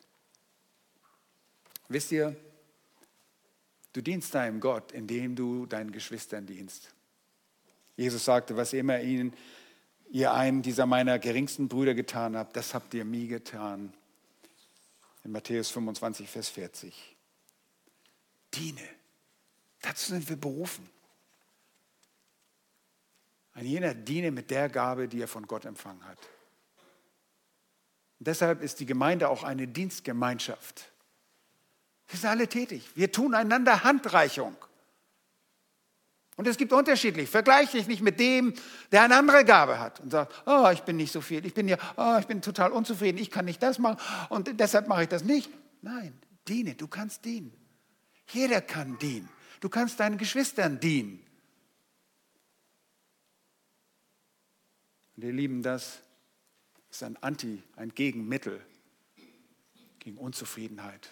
[1.87, 2.35] Wisst ihr,
[3.93, 6.93] du dienst deinem Gott, indem du deinen Geschwistern dienst.
[7.95, 9.33] Jesus sagte, was immer ihnen,
[10.09, 13.93] ihr einen dieser meiner geringsten Brüder getan habt, das habt ihr mir getan.
[15.23, 17.15] In Matthäus 25, Vers 40.
[18.53, 18.81] Diene.
[19.81, 20.89] Dazu sind wir berufen.
[23.53, 26.17] Ein jener diene mit der Gabe, die er von Gott empfangen hat.
[28.19, 30.91] Und deshalb ist die Gemeinde auch eine Dienstgemeinschaft.
[32.07, 32.89] Wir sind alle tätig.
[32.95, 34.55] Wir tun einander Handreichung.
[36.37, 37.29] Und es gibt unterschiedlich.
[37.29, 38.53] Vergleiche dich nicht mit dem,
[38.91, 41.67] der eine andere Gabe hat und sagt, oh, ich bin nicht so viel, ich bin
[41.67, 43.97] ja, oh, ich bin total unzufrieden, ich kann nicht das machen
[44.29, 45.49] und deshalb mache ich das nicht.
[45.81, 46.13] Nein,
[46.47, 47.53] diene, du kannst dienen.
[48.29, 49.29] Jeder kann dienen.
[49.59, 51.23] Du kannst deinen Geschwistern dienen.
[55.21, 55.99] Und ihr Lieben, das
[56.89, 58.59] ist ein Anti, ein Gegenmittel
[59.99, 61.09] gegen Unzufriedenheit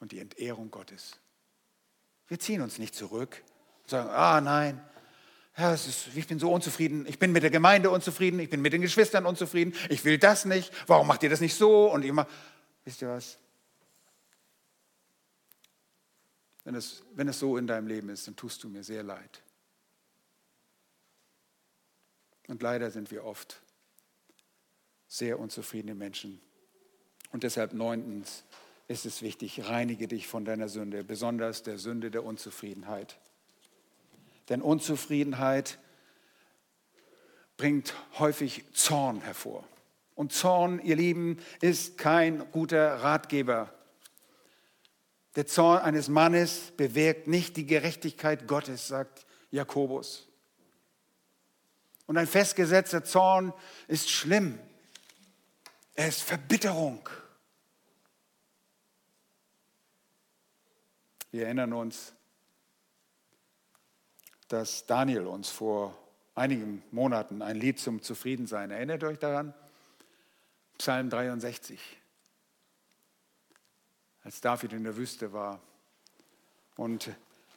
[0.00, 1.18] und die Entehrung Gottes.
[2.26, 3.42] Wir ziehen uns nicht zurück
[3.82, 4.82] und sagen, ah nein,
[5.58, 8.72] ja, ist, ich bin so unzufrieden, ich bin mit der Gemeinde unzufrieden, ich bin mit
[8.72, 11.92] den Geschwistern unzufrieden, ich will das nicht, warum macht ihr das nicht so?
[11.92, 12.26] Und immer,
[12.86, 13.38] wisst ihr was?
[16.64, 19.43] Wenn es, wenn es so in deinem Leben ist, dann tust du mir sehr leid.
[22.48, 23.62] Und leider sind wir oft
[25.06, 26.40] sehr unzufriedene Menschen.
[27.32, 28.44] Und deshalb neuntens
[28.88, 33.18] ist es wichtig, reinige dich von deiner Sünde, besonders der Sünde der Unzufriedenheit.
[34.48, 35.78] Denn Unzufriedenheit
[37.56, 39.66] bringt häufig Zorn hervor.
[40.14, 43.72] Und Zorn, ihr Lieben, ist kein guter Ratgeber.
[45.34, 50.28] Der Zorn eines Mannes bewirkt nicht die Gerechtigkeit Gottes, sagt Jakobus.
[52.06, 53.52] Und ein festgesetzter Zorn
[53.88, 54.58] ist schlimm.
[55.94, 57.08] Er ist Verbitterung.
[61.30, 62.12] Wir erinnern uns,
[64.48, 65.98] dass Daniel uns vor
[66.34, 69.54] einigen Monaten ein Lied zum Zufriedensein, erinnert euch daran?
[70.78, 71.80] Psalm 63,
[74.24, 75.60] als David in der Wüste war.
[76.76, 77.10] Und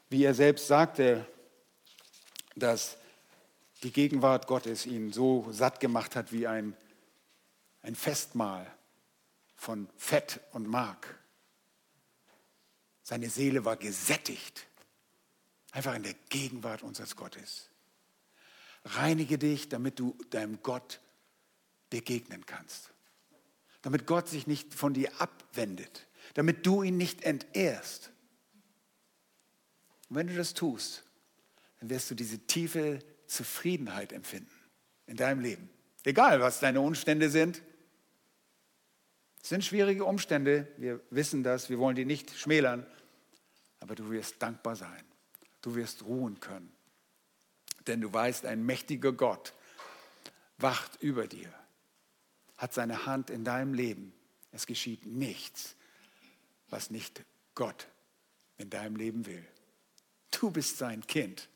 [0.09, 1.25] wie er selbst sagte,
[2.55, 2.97] dass
[3.83, 6.75] die Gegenwart Gottes ihn so satt gemacht hat wie ein,
[7.81, 8.65] ein Festmahl
[9.55, 11.19] von Fett und Mark.
[13.03, 14.67] Seine Seele war gesättigt,
[15.71, 17.69] einfach in der Gegenwart unseres Gottes.
[18.83, 20.99] Reinige dich, damit du deinem Gott
[21.89, 22.91] begegnen kannst.
[23.81, 26.07] Damit Gott sich nicht von dir abwendet.
[26.33, 28.11] Damit du ihn nicht entehrst.
[30.09, 31.03] Und wenn du das tust,
[31.79, 34.51] dann wirst du diese tiefe Zufriedenheit empfinden
[35.05, 35.69] in deinem Leben.
[36.03, 37.61] Egal, was deine Umstände sind.
[39.41, 42.85] Es sind schwierige Umstände, wir wissen das, wir wollen die nicht schmälern,
[43.79, 45.03] aber du wirst dankbar sein.
[45.61, 46.71] Du wirst ruhen können.
[47.87, 49.53] Denn du weißt, ein mächtiger Gott
[50.57, 51.53] wacht über dir,
[52.57, 54.13] hat seine Hand in deinem Leben.
[54.51, 55.75] Es geschieht nichts,
[56.69, 57.23] was nicht
[57.55, 57.87] Gott
[58.57, 59.45] in deinem Leben will.
[60.31, 61.49] Du bist sein Kind.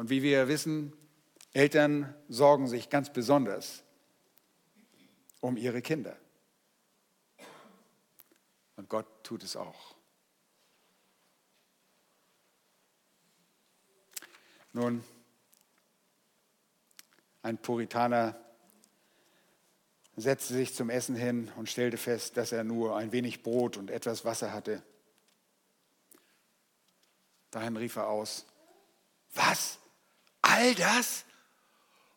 [0.00, 0.94] Und wie wir wissen,
[1.52, 3.82] Eltern sorgen sich ganz besonders
[5.40, 6.16] um ihre Kinder.
[8.76, 9.94] Und Gott tut es auch.
[14.72, 15.04] Nun,
[17.42, 18.40] ein Puritaner
[20.16, 23.90] setzte sich zum Essen hin und stellte fest, dass er nur ein wenig Brot und
[23.90, 24.82] etwas Wasser hatte.
[27.50, 28.46] Dahin rief er aus,
[29.34, 29.79] was?
[30.42, 31.24] All das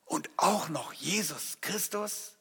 [0.06, 2.36] und auch noch Jesus Christus,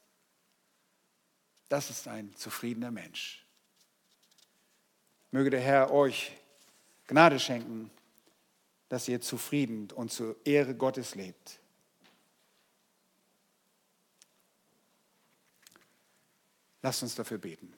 [1.68, 3.45] das ist ein zufriedener Mensch.
[5.30, 6.33] Möge der Herr euch
[7.07, 7.91] Gnade schenken,
[8.89, 11.59] dass ihr zufrieden und zur Ehre Gottes lebt.
[16.83, 17.72] Lasst uns dafür beten.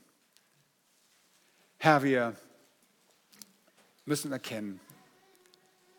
[1.78, 2.36] Herr, wir
[4.05, 4.80] müssen erkennen,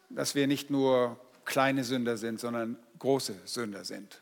[0.09, 4.21] dass wir nicht nur kleine Sünder sind, sondern große Sünder sind.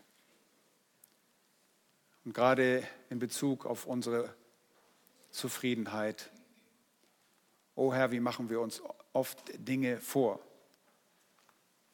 [2.26, 4.34] Und gerade in Bezug auf unsere
[5.32, 6.32] Zufriedenheit,
[7.76, 8.82] oh Herr, wie machen wir uns
[9.14, 10.40] oft Dinge vor?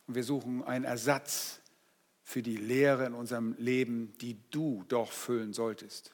[0.08, 1.62] Und wir suchen einen Ersatz
[2.24, 6.14] für die Lehre in unserem Leben, die du doch füllen solltest.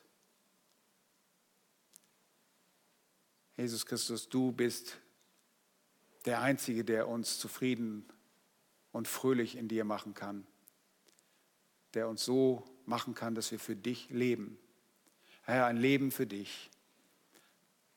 [3.58, 4.98] Jesus Christus, du bist
[6.26, 8.06] der Einzige, der uns zufrieden
[8.96, 10.48] und fröhlich in dir machen kann,
[11.96, 14.58] der uns so machen kann, dass wir für dich leben.
[15.44, 16.70] Herr, ein Leben für dich.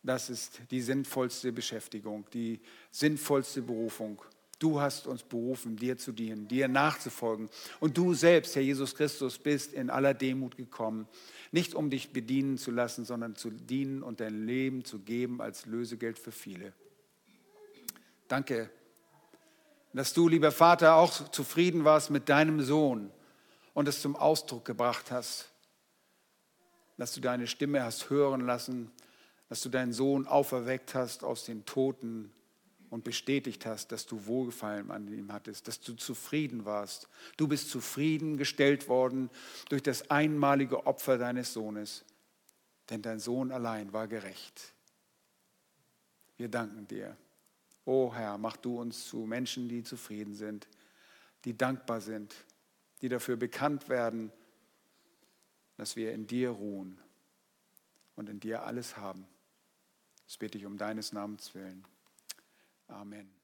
[0.03, 2.59] Das ist die sinnvollste Beschäftigung, die
[2.91, 4.21] sinnvollste Berufung.
[4.59, 7.49] Du hast uns berufen, dir zu dienen, dir nachzufolgen.
[7.79, 11.07] Und du selbst, Herr Jesus Christus, bist in aller Demut gekommen,
[11.53, 15.65] nicht um dich bedienen zu lassen, sondern zu dienen und dein Leben zu geben als
[15.65, 16.73] Lösegeld für viele.
[18.27, 18.69] Danke,
[19.93, 23.11] dass du, lieber Vater, auch zufrieden warst mit deinem Sohn
[23.75, 25.49] und es zum Ausdruck gebracht hast,
[26.97, 28.91] dass du deine Stimme hast hören lassen,
[29.49, 32.33] dass du deinen Sohn auferweckt hast aus den Toten
[32.91, 37.09] und bestätigt hast, dass du Wohlgefallen an ihm hattest, dass du zufrieden warst.
[37.37, 39.31] Du bist zufriedengestellt worden
[39.69, 42.05] durch das einmalige Opfer deines Sohnes,
[42.91, 44.75] denn dein Sohn allein war gerecht.
[46.37, 47.17] Wir danken dir.
[47.89, 50.69] O Herr, mach du uns zu Menschen, die zufrieden sind,
[51.47, 52.35] die dankbar sind,
[53.01, 54.31] die dafür bekannt werden,
[55.79, 57.01] dass wir in dir ruhen
[58.15, 59.27] und in dir alles haben.
[60.27, 61.83] Das bete ich um deines Namens willen.
[62.89, 63.38] Amen.